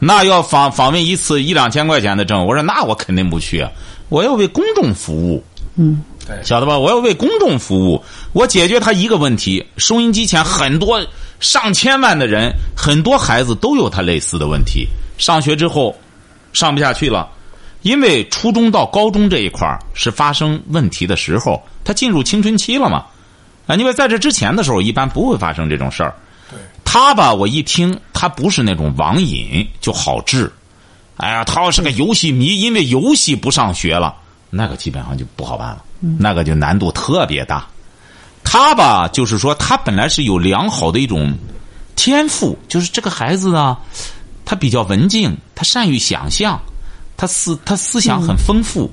[0.00, 3.70] 那要访访问一次一两千块钱的证，我说那我肯定不去啊，
[4.08, 5.42] 我要为公众服务。
[5.76, 6.78] 嗯，对，晓得吧？
[6.78, 8.02] 我要为公众服务，
[8.32, 9.66] 我解决他一个问题。
[9.76, 11.04] 收音机前很多
[11.40, 14.86] 上千万的人，很多孩子都有他类似的问题。
[15.18, 15.96] 上学之后，
[16.52, 17.28] 上不下去了，
[17.82, 23.04] 因为初中到高中这一块是发生问题的时候，他进入青春期了嘛。
[23.66, 26.08] 啊，因为在这之前的时候，一般不会发生这种事
[26.84, 30.52] 他吧，我一听，他不是那种网瘾就好治。
[31.16, 34.14] 哎呀，他要是个游戏迷，因为游戏不上学了。
[34.56, 35.82] 那个基本上就不好办了，
[36.18, 37.66] 那个就难度特别大。
[38.44, 41.34] 他吧，就是说他本来是有良好的一种
[41.96, 43.76] 天赋，就是这个孩子啊，
[44.44, 46.60] 他比较文静，他善于想象，
[47.16, 48.88] 他思他思想很丰富。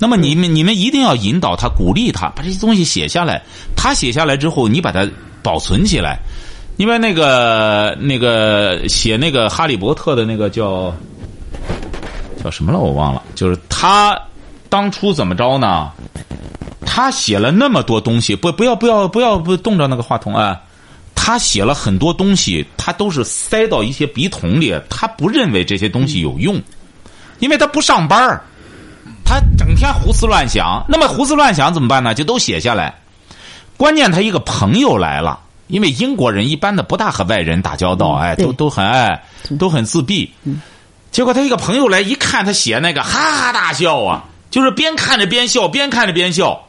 [0.00, 3.40] 那么你们你们一定要引导他，鼓励他，把这些东西写下来。
[3.76, 5.08] 他写下来之后，你把它
[5.42, 6.18] 保存起来。
[6.76, 10.92] 因为那个那个写那个《哈利波特》的那个叫
[12.42, 14.18] 叫什么了，我忘了，就是他。
[14.74, 15.92] 当初怎么着呢？
[16.84, 20.60] 他写了那么多东西，不不要不要不要不冻着那个话筒啊！
[21.14, 26.60] 他写了很多东西，他都是塞到一些笔筒里，他不认为这些东西有用，
[27.38, 28.18] 因为他不上班
[29.24, 30.84] 他整天胡思乱想。
[30.88, 32.12] 那么胡思乱想怎么办呢？
[32.12, 32.92] 就都写下来。
[33.76, 39.22] 关键他一个朋友来了，因为英国人一般的不大和外人打交道，哎，都都很爱，
[39.56, 40.34] 都很自闭。
[41.12, 44.24] 结果他一个朋友来一看，他写那个，哈哈大笑啊。
[44.54, 46.68] 就是边看着边笑，边看着边笑，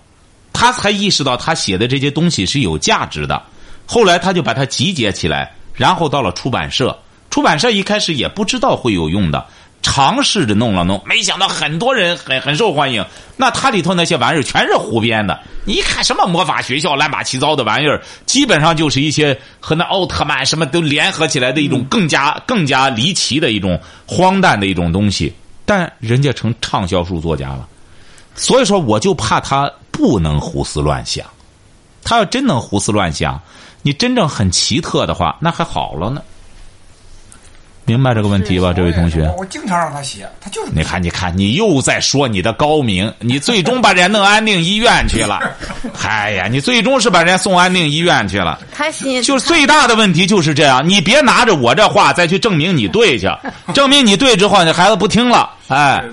[0.52, 3.40] 他才意识到他写的这些东西是有价值的。
[3.86, 6.98] 后来他就把它集结起来，然后到了出版社。
[7.30, 9.46] 出版社一开始也不知道会有用的，
[9.84, 13.06] 尝试着弄了弄，没想到很多人很很受欢迎。
[13.38, 25.32] 那他里头那些玩意儿全是胡编的，你一看什么魔法学校、乱七糟的玩意儿，基本上就是一些和那奥特曼什么都联合起来的一种更加更加离奇的一种荒诞的一种东西。
[25.68, 27.68] 但人家成畅销书作家了，
[28.36, 31.26] 所以说我就怕他不能胡思乱想。
[32.04, 33.42] 他要真能胡思乱想，
[33.82, 36.22] 你真正很奇特的话，那还好了呢。
[37.86, 39.32] 明白这个问题吧，这位同学？
[39.38, 40.72] 我经常让他写，他就是。
[40.74, 45.40] 你看，你看，你又在说你的高明，你最终把人家弄安定医院去了。
[46.04, 48.60] 哎呀，你最终是把人家送安定医院去了。
[48.74, 53.30] 他心就最大的问题就是这样，你别拿着我这话再去证明你对去，
[53.74, 55.52] 证明你对之后，你孩子不听了。
[55.68, 56.04] 哎，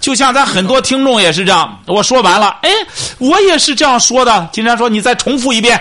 [0.00, 2.70] 就像咱很多听众也是这样，我说完了，哎，
[3.18, 4.48] 我也是这样说的。
[4.52, 5.78] 经常说你再重复一遍。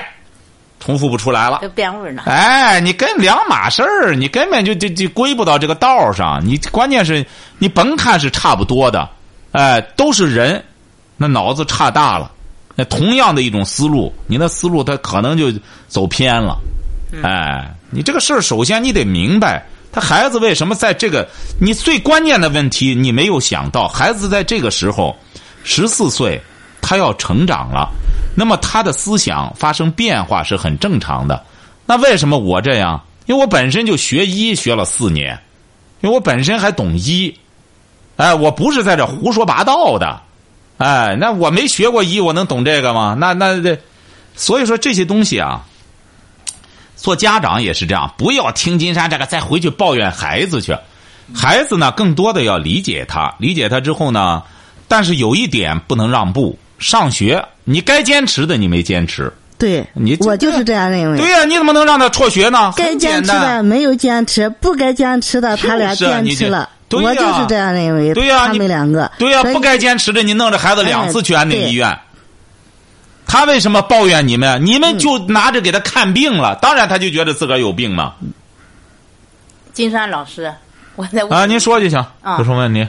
[0.89, 2.23] 重复不出来了，变味了。
[2.25, 6.43] 哎，你跟两码事儿，你根本就就就归不到这个道上。
[6.43, 7.23] 你关键是，
[7.59, 9.07] 你甭看是差不多的，
[9.51, 10.63] 哎，都是人，
[11.15, 12.31] 那脑子差大了。
[12.73, 15.53] 那同样的一种思路，你那思路他可能就
[15.87, 16.57] 走偏了。
[17.21, 21.29] 哎，你这个事儿，首先你得明白，他孩子为什么在这个
[21.61, 25.15] 你最关键的问题，你没有想到，孩子在这个时候
[25.63, 26.41] 十四岁，
[26.81, 27.87] 他要成长了。
[28.39, 31.43] 那么他的思想发生变化是很正常的。
[31.85, 33.03] 那为什么我这样？
[33.25, 35.37] 因为我本身就学医学了四年，
[35.99, 37.37] 因为我本身还懂医。
[38.15, 40.21] 哎，我不是在这胡说八道的。
[40.77, 43.13] 哎，那我没学过医，我能懂这个吗？
[43.19, 43.77] 那那这，
[44.37, 45.65] 所以说这些东西啊，
[46.95, 50.77] 做家长也是这样，不要听金山这个再回去抱怨孩子去。
[51.35, 54.43] 孩子呢，更多的要理解他，理解他之后呢，
[54.87, 56.57] 但是有一点不能让步。
[56.79, 59.31] 上学，你该坚持的你没坚持。
[59.57, 61.17] 对，你我就是这样认为。
[61.17, 62.73] 对呀，你怎么能让他辍学呢？
[62.77, 66.69] 该坚持的没有坚持，不该坚持的他俩坚持了。
[66.91, 68.13] 我就是这样认为。
[68.13, 69.11] 对呀，他们两个。
[69.17, 71.99] 对呀，不该坚持的，你弄着孩子两次去安定医院。
[73.27, 74.65] 他为什么抱怨你们？
[74.65, 78.13] 你们就拿着给他看病了，当然他就觉得自个儿有病嘛。
[79.73, 80.51] 金山老师，
[80.95, 82.03] 我在啊，您说就行，
[82.39, 82.87] 有什么问题？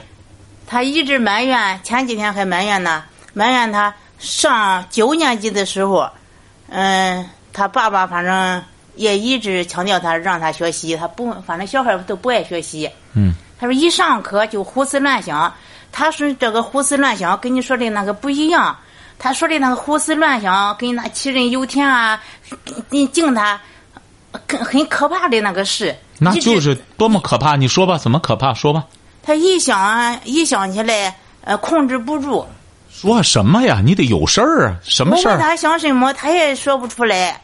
[0.65, 3.03] 他一直埋怨，前几天还埋怨呢。
[3.33, 6.09] 埋怨他上九年级的时候，
[6.69, 8.63] 嗯，他爸爸反正
[8.95, 12.89] 也一直强调他让他学习，他不，反正小孩都不爱学习。
[13.13, 13.33] 嗯。
[13.59, 15.53] 他说一上课就胡思乱想，
[15.91, 18.75] 他说这个胡思乱想跟你说的那个不一样。
[19.19, 22.19] 他说的那个胡思乱想跟那杞人忧天啊，
[22.89, 23.61] 你敬他，
[24.49, 25.95] 很很可怕的那个事。
[26.17, 27.55] 那就是多么可怕！
[27.55, 28.51] 你说吧，怎么可怕？
[28.55, 28.87] 说吧。
[29.21, 32.47] 他一想一想起来，呃，控制不住。
[33.01, 33.81] 说什么呀？
[33.83, 34.75] 你得有事儿啊！
[34.83, 35.31] 什么事儿？
[35.31, 37.35] 我问他想什么，他也说不出来。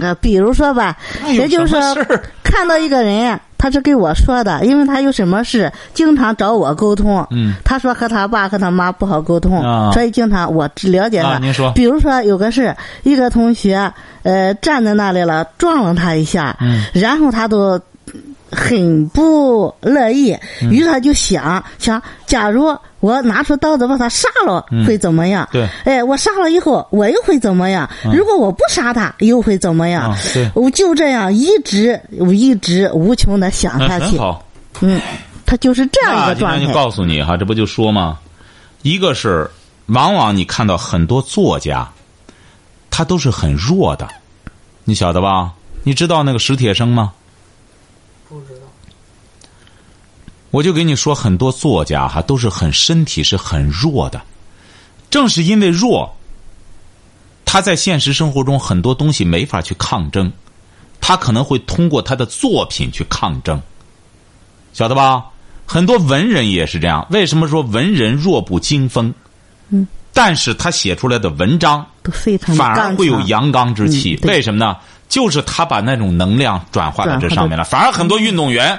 [0.00, 0.96] 呃，比如说吧，
[1.26, 1.94] 也就是说，
[2.42, 7.24] 看到一个人，他是跟我说的，因为他有什么事，经常找我沟通。
[7.30, 7.52] 嗯。
[7.66, 9.60] 他说和他爸和他妈不好沟通，
[9.92, 11.38] 所以经常我只了解他。
[11.38, 11.70] 您说。
[11.72, 13.92] 比如说有个事，一个同学
[14.22, 17.78] 呃站在那里了，撞了他一下，嗯，然后他都
[18.54, 20.36] 很不乐意，
[20.70, 22.74] 于是他就想想，假如。
[23.00, 25.46] 我拿出刀子把他杀了，会怎么样？
[25.52, 27.86] 对，哎，我杀了以后，我又会怎么样？
[28.10, 30.16] 如果我不杀他，又会怎么样？
[30.32, 32.00] 对，我就这样一直
[32.32, 34.16] 一直无穷的想下去。
[34.16, 34.42] 好，
[34.80, 34.98] 嗯，
[35.44, 36.64] 他就是这样一个状态。
[36.64, 38.18] 就告诉你哈，这不就说吗？
[38.80, 39.50] 一个是，
[39.88, 41.86] 往往你看到很多作家，
[42.90, 44.08] 他都是很弱的，
[44.84, 45.52] 你晓得吧？
[45.82, 47.12] 你知道那个史铁生吗？
[48.40, 48.66] 不知道。
[50.50, 54.22] 我就给你说，很多作家哈都是很身体是很弱的，
[55.10, 56.14] 正是因为弱，
[57.44, 60.32] 他在现实生活中很多东西没法去抗争，
[61.00, 63.60] 他可能会通过他的作品去抗争，
[64.72, 65.24] 晓得吧？
[65.66, 67.06] 很多文人也是这样。
[67.10, 69.12] 为什么说文人弱不禁风？
[69.70, 74.20] 嗯，但是他写出来的文章都非常反而会有阳刚之气。
[74.22, 74.76] 为什么呢？
[75.08, 77.64] 就是他把那种能量转化到这上面了。
[77.64, 78.78] 反而很多运动员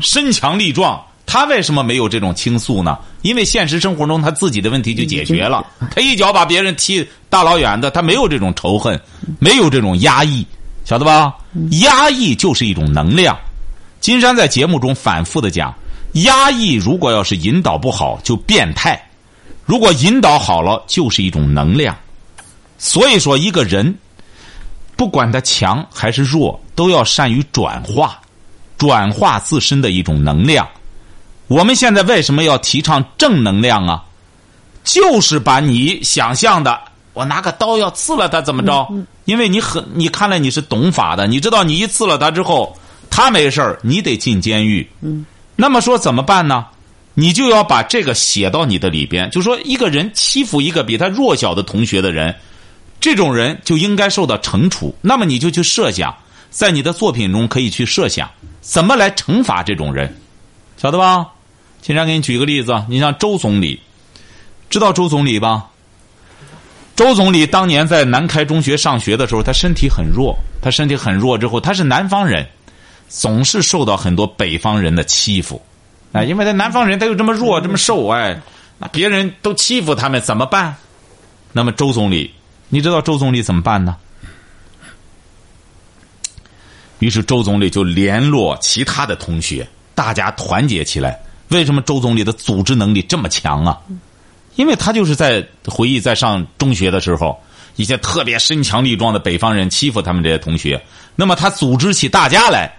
[0.00, 1.00] 身强力壮。
[1.24, 2.98] 他为什么没有这种倾诉呢？
[3.22, 5.64] 因为现实生活中他自己的问题就解决了，
[5.94, 9.00] 他一脚把别人踢大老远的，他没有这种仇恨，
[9.38, 10.44] 没有这种压抑，
[10.84, 11.32] 晓得吧？
[11.80, 13.38] 压抑就是一种能量。
[14.00, 15.72] 金山在节目中反复的讲，
[16.14, 19.00] 压抑如果要是引导不好就变态，
[19.64, 21.96] 如果引导好了就是一种能量。
[22.78, 23.94] 所以说，一个人
[25.02, 28.20] 不管他强还是弱，都要善于转化，
[28.78, 30.64] 转化自身的一种能量。
[31.48, 34.04] 我们现在为什么要提倡正能量啊？
[34.84, 36.78] 就是把你想象的，
[37.14, 38.88] 我拿个刀要刺了他怎么着？
[39.24, 42.78] 因为你很，你看来你是懂法的，你知道你一刺了他之后，
[43.10, 44.88] 他没事儿，你得进监狱。
[45.00, 45.26] 嗯，
[45.56, 46.64] 那么说怎么办呢？
[47.14, 52.32] 你就要把这个写到你的里边，就说一个人欺负一个比他弱小的同学的人，
[53.02, 54.94] 这种人就应该受到惩处。
[55.02, 56.16] 那么你就去设想，
[56.50, 58.30] 在你的作品中可以去设想
[58.60, 60.16] 怎么来惩罚这种人，
[60.80, 61.26] 晓得吧？
[61.82, 63.80] 金山给你举个例子，你像周总理，
[64.70, 65.68] 知道周总理吧？
[66.94, 72.46] 周总理当年在南开中学上学的时候，他身体很弱，他身体很弱之后，他是南方人，
[73.08, 75.60] 总是受到很多北方人的欺负。
[76.12, 78.40] 哎，因为他南方人，他又这么弱，这么瘦，哎，
[78.78, 80.76] 那别人都欺负他们，怎么办？
[81.52, 82.32] 那么周总理，
[82.74, 83.94] 你知道周总理怎么办呢？
[87.00, 91.20] 于是周总理就联络其他的同学，大家团结起来。
[91.48, 93.78] 为什么周总理的组织能力这么强啊？
[94.56, 97.38] 因为他就是在回忆在上中学的时候，
[97.76, 100.82] 一些特别身强力壮的北方人欺负他们这些同学，
[101.14, 102.74] 那么他组织起大家来。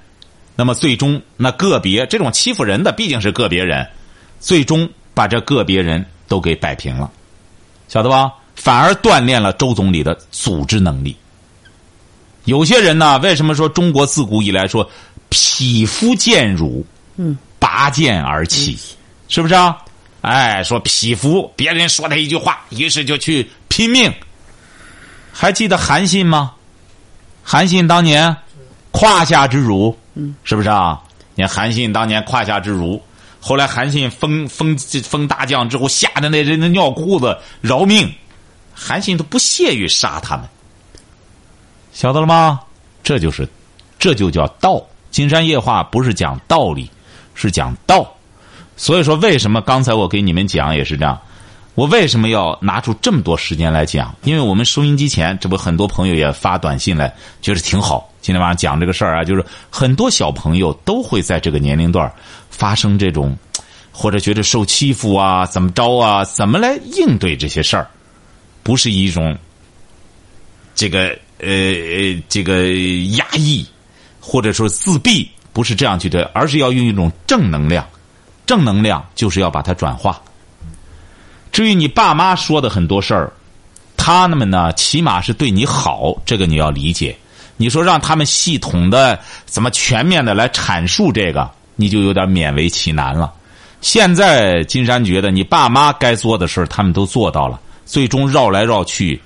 [0.56, 3.88] 那么最终，那个别这种欺负人的毕竟是个别人，
[4.40, 7.12] 最终把这个别人都给摆平了，
[7.88, 8.34] 晓得吧？
[8.56, 11.16] 反而锻炼了周总理的组织能力。
[12.46, 14.90] 有些人呢，为什么说中国自古以来说
[15.30, 16.86] 匹夫见辱，
[17.16, 18.78] 嗯，拔剑而起，
[19.30, 19.78] 是不是啊？
[20.22, 24.14] 哎，说匹夫，别人说他一句话，于是就去拼命。
[25.32, 26.54] 还记得韩信吗？
[27.44, 28.36] 韩信当年
[28.92, 29.98] 胯下之辱。
[30.16, 31.02] 嗯，是不是啊？
[31.36, 33.02] 你看韩信当年胯下之辱，
[33.40, 38.14] 后来韩信封封封大将之后，吓得那人的尿裤子饶命，
[38.74, 40.46] 韩信都不屑于杀他们，
[41.94, 42.60] 晓得了吗？
[43.04, 43.48] 这就是，
[44.00, 44.84] 这就叫道。
[45.12, 46.90] 金山夜话不是讲道理，
[47.36, 48.12] 是讲道。
[48.76, 51.20] 所以说，为什么刚才我给你们讲也是这样？
[51.76, 54.16] 我为什么要拿出这么多时间来讲？
[54.24, 58.10] 因为我们收音机前，这不很多朋友也发短信来，觉得挺好。
[58.22, 62.12] 今天晚上讲这个事儿啊，就是很多小朋友都会在这个年龄段
[62.50, 63.36] 发生这种，
[63.92, 67.88] 或者觉得受欺负啊，怎么着啊，怎么来应对这些事儿？
[68.64, 69.38] 不是一种
[70.74, 71.10] 这个
[71.40, 72.72] 呃这个
[73.18, 73.66] 压抑，
[74.20, 77.86] 或者说自闭，不是这样去的，而是要用一种正能量。
[78.46, 80.22] 正能量就是要把它转化。
[81.52, 83.32] 至于你爸妈说的很多事儿，
[83.96, 87.16] 他们呢，起码是对你好，这个你要理解。
[87.56, 93.32] 你说让他们系统的、怎么全面的来阐述这个，你就有点勉为其难了。
[93.80, 97.60] 现在金山觉得，你爸妈该做的事儿，他们都做到了。
[97.86, 99.22] 最终绕来绕去，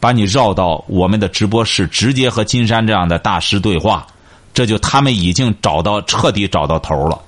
[0.00, 4.06] 把你绕到我们的直播室，直接和金山这样的大师对话，
[4.54, 7.20] 这就他们已经找到彻底找到头了。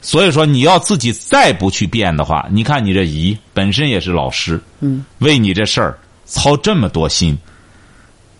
[0.00, 7.38] 所以说，你要自己再不去变的话，你看你这姨本身也是老师，嗯，为你这事儿操这么多心，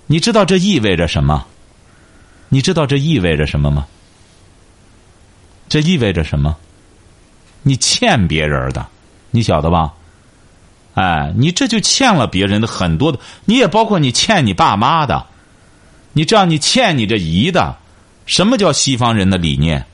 [0.07, 1.45] 你知道这意味着什么？
[2.51, 3.87] 你知道这意味着什么吗？
[5.69, 6.55] 这意味着什么？
[7.63, 8.87] 你欠别人的，
[9.31, 9.91] 你晓得吧？
[10.95, 15.27] 哎，你这就欠了别人的很多的，你也包括你欠你爸妈的，
[16.13, 17.77] 你这样你欠你这姨的，
[18.27, 19.85] 什么叫西方人的理念？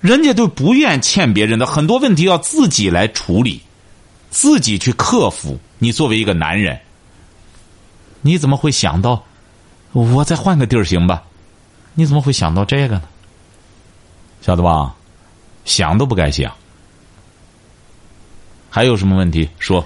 [0.00, 3.62] 人家都不愿欠别人的很多问题要自己来处理，
[4.30, 5.58] 自己去克服。
[5.78, 6.78] 你作为一个男人，
[8.20, 9.24] 你怎么会想到
[9.92, 11.22] 我再换个地儿行吧？
[11.94, 13.02] 你怎么会想到这个呢？
[14.42, 14.94] 晓得吧？
[15.64, 16.52] 想都不该想。
[18.68, 19.84] 还有什么问题说？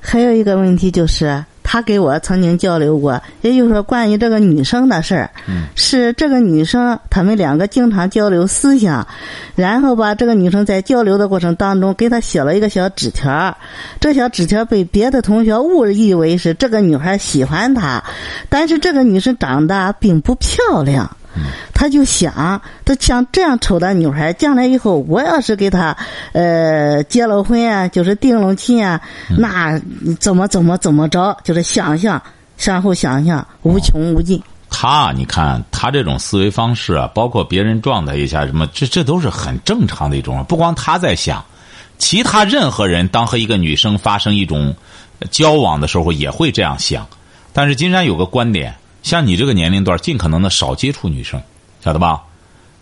[0.00, 1.44] 还有一个问题就是。
[1.68, 5.28] 他给我曾经交流过，也就是说关于这个女生的事儿，
[5.74, 9.04] 是这个女生他们两个经常交流思想，
[9.56, 13.58] 然后吧，这个女生在交流的过程当中给他写了一个小纸条，
[13.98, 18.00] 这小纸条被别的同学误以为是这个女孩喜欢他，
[18.48, 21.15] 但是这个女生长得并不漂亮。
[21.74, 25.96] 他就想，他像这样丑的女孩，将来以后我要是给她
[26.32, 29.00] 呃结了婚啊，就是定了亲啊，
[29.38, 29.80] 那
[30.18, 32.20] 怎么怎么怎么着，就是想象，
[32.58, 34.42] 然后想象无穷无尽。
[34.70, 40.44] 他，你看他这种思维方式啊，包括别人撞他一下什么，这这都是很正常的一种。
[40.48, 41.44] 不光他在想，
[41.98, 44.74] 其他任何人当和一个女生发生一种
[45.30, 47.06] 交往的时候，也会这样想。
[47.52, 48.74] 但是金山有个观点。
[49.06, 51.40] 像你这个年龄段，尽可能的少接触女生，
[51.80, 52.24] 晓得吧？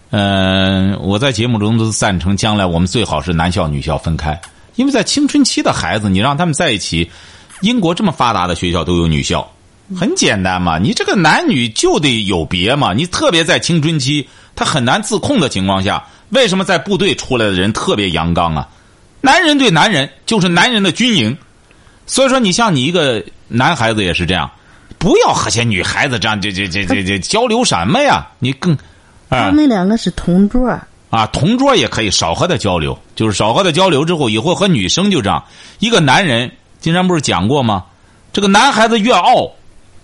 [0.08, 4.40] 嗯，我在节目中都赞成，将来我们最好是男校女校分开，
[4.76, 7.10] 因为在青春期的孩子，你让他们在一起，
[7.60, 9.46] 英国这么发达的学校都有女校，
[9.94, 10.78] 很简单嘛。
[10.78, 12.94] 你这个男女就得有别嘛。
[12.94, 18.66] 你特别在青春期，他很难自控的情况下，为什么在部队出来的人特别阳刚啊？
[19.20, 21.36] 男人对男人就是男人的军营，
[22.06, 24.50] 所以说你像你一个男孩子也是这样，
[25.04, 28.26] 不要和些女孩子这样这这这这这交流什么呀？
[28.38, 28.72] 你更
[29.28, 30.66] 啊他们两个是同桌，
[31.10, 35.44] 啊，同桌也可以少和他交流，就是少和他交流之后，以后和女生就这样。
[35.78, 36.50] 一个男人，
[36.80, 37.84] 金山不是讲过吗？
[38.32, 39.50] 这个男孩子越傲，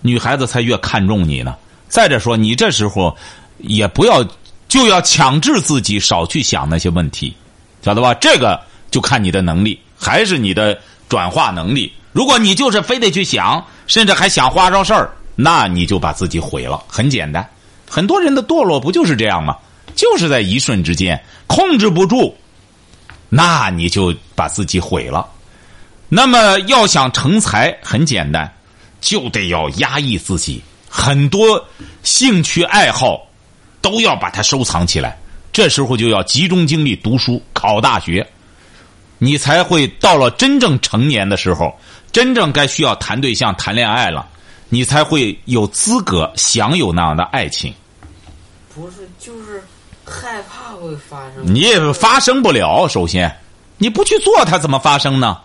[0.03, 1.57] 女孩子才越看重你呢。
[1.89, 3.17] 再者说，你这时候
[3.57, 4.23] 也不要
[4.69, 7.35] 就要强制自己少去想那些问题，
[7.83, 8.13] 晓得吧？
[8.13, 10.79] 这个就看你的能力，还是你的
[11.09, 11.91] 转化能力。
[12.13, 16.83] 如果你就是非得去想，甚至还想花招事儿，那你就把自己毁了。
[16.89, 17.49] 很简单，
[17.89, 19.57] 很多人的堕落不就是这样吗？
[19.95, 22.37] 就是在一瞬之间控制不住，
[23.29, 25.27] 那你就把自己毁了。
[26.09, 28.53] 那么要想成才，很简单，
[29.01, 31.65] 就得要压抑自己，很多
[32.03, 33.29] 兴趣爱好
[33.81, 35.19] 都要把它收藏起来。
[35.53, 38.27] 这时候就要集中精力读书、考大学，
[39.19, 41.77] 你才会到了真正成年的时候，
[42.13, 44.27] 真正该需要谈对象、谈恋爱了，
[44.69, 47.73] 你才会有资格享有那样的爱情。
[48.75, 49.63] 不是，就是
[50.05, 51.43] 害怕会发生。
[51.45, 52.89] 你也发生不了。
[52.89, 53.37] 首先，
[53.79, 55.39] 你不去做，它怎么发生呢？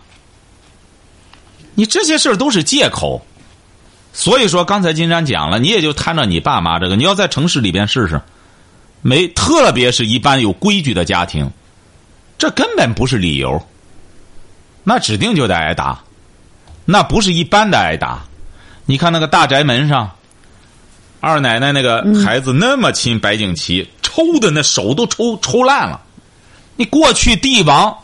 [1.73, 3.25] 你这些事儿都是借口。
[4.13, 8.21] 所以说，刚才金山讲了，你也就摊着你爸妈这个，你要在城市里边试试，
[9.01, 11.51] 没，特别是一般有规矩的家庭，
[12.37, 13.61] 这根本不是理由，
[14.85, 16.01] 那指定就得挨打，
[16.85, 18.23] 那不是一般的挨打。
[18.85, 20.09] 你看那个大宅门上，
[21.19, 25.99] 二奶奶那个孩子那么亲白景琦，抽的那手都抽抽烂了。
[26.75, 27.95] 你过去帝王，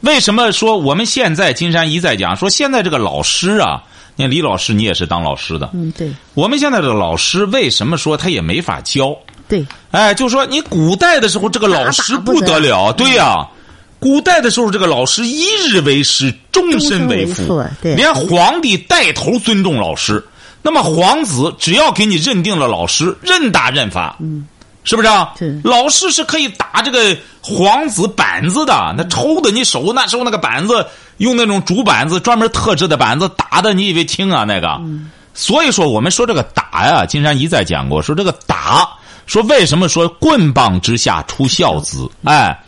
[0.00, 3.82] 为什么说我们现在金山一再讲说现在这个老师啊？
[4.16, 5.70] 你看李老师，你也是当老师的。
[5.74, 9.16] 嗯，对我们现在的老师为什么说他也没法教？
[9.48, 13.46] 对，哎，就说你古代的时候，这个老师不得了，对呀、
[13.98, 20.24] 古代的时候，这个老师一日为师，终身为父连皇帝带头尊重老师。
[20.60, 24.46] 那么皇子只要给你认定了老师，任打任罚，嗯，
[24.82, 25.32] 是不是啊？
[25.38, 30.86] 是老师是可以打这个皇子板子的，那抽的你手那时候那个板子
[31.18, 34.44] 用那种竹板子，专门特制的板子打的，你以为轻啊？
[34.44, 34.80] 那个，
[35.34, 38.88] 所以说我们说这个打呀，金山一再讲过，说这个打，
[39.26, 42.08] 说为什么说棍棒之下出孝子？
[42.24, 42.58] 哎，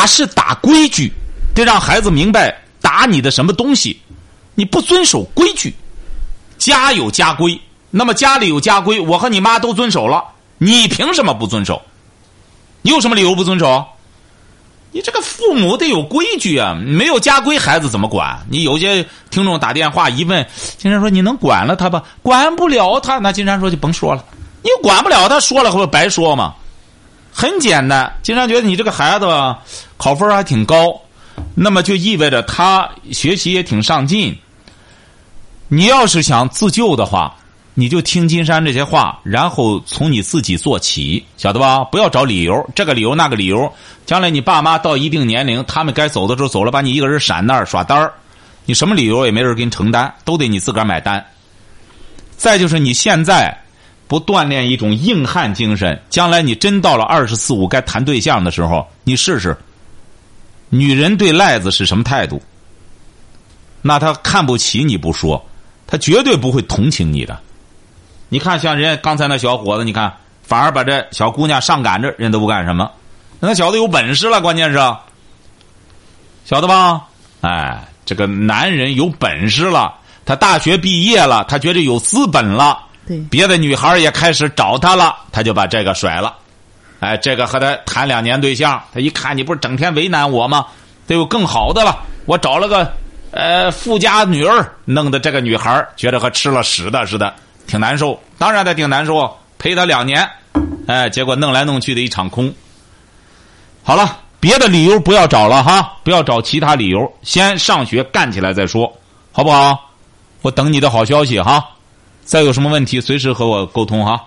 [0.00, 1.12] 打是打规矩，
[1.54, 4.00] 得让孩子明白打你的什么东西，
[4.54, 5.74] 你不遵守规矩。
[6.56, 10.24] 家有家规，那么家里有家规，我和你妈都遵守了，
[10.56, 11.82] 你凭什么不遵守？
[12.80, 13.84] 你有什么理由不遵守？
[14.90, 18.46] 你这个父母得有规矩啊，没有家规，孩子怎么管？
[18.48, 20.46] 你有些听众打电话一问，
[20.78, 22.02] 金山说你能管了他吧？
[22.22, 24.24] 管不了他，那金山说就甭说了，
[24.62, 26.54] 你管不了他，说了会白说吗？
[27.32, 29.26] 很简单，金山觉得你这个孩子，
[29.96, 31.00] 考分还挺高，
[31.54, 34.36] 那么就意味着他学习也挺上进。
[35.68, 37.34] 你要是想自救的话，
[37.74, 41.84] 你就听金山这些话，然后从你自己做起，晓得吧？
[41.84, 43.72] 不要找理由，这个理由那个理由。
[44.04, 48.12] 将来你爸妈到一定年龄，他们该走的时候走了，把你一个人闪那儿耍单儿，
[48.64, 51.24] 你什么理由也没人给你承担，都得你自个儿买单。
[52.36, 53.56] 再就是你现在
[54.10, 59.56] 不锻炼一种硬汉精神，将来你真到了二十四五该谈对象的时候，你试试，
[60.68, 62.42] 女人对赖子是什么态度？
[63.82, 65.46] 那她看不起你不说，
[65.86, 67.38] 她绝对不会同情你的。
[68.28, 72.90] 你看，像人家刚才那小伙子，你看反而把这小姑娘上赶着，人都不干什么。
[73.38, 74.78] 那小子有本事了，关键是，
[76.44, 77.06] 晓得吧？
[77.42, 79.94] 哎，这个男人有本事了，
[80.24, 82.86] 他大学毕业了，他觉得有资本了，
[83.30, 86.34] 别的女孩也开始找他了，他就把这个甩了。
[87.00, 90.66] 哎，这个和他谈两年对象，他一看你不是整天为难我吗？
[91.06, 92.92] 得有更好的了，我找了个
[93.30, 97.34] 呃富家女儿，弄得这个女孩觉得和吃了屎的似的，
[97.66, 98.20] 挺难受。
[98.38, 100.28] 当然他挺难受，陪他两年，
[100.86, 102.52] 哎，结果弄来弄去的一场空。
[103.82, 108.92] 好了，别的理由不要找了哈，不要找其他理由，先上学干起来再说，
[109.32, 109.90] 好不好？
[110.42, 111.66] 我等你的好消息哈。
[112.30, 114.24] 再有什么问题，随时和我沟通哈。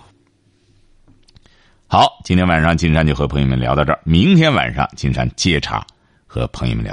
[1.87, 5.87] 好，今天晚上金山就和朋友们聊到这儿，明天晚上金山接茬
[6.27, 6.91] 和朋友们聊。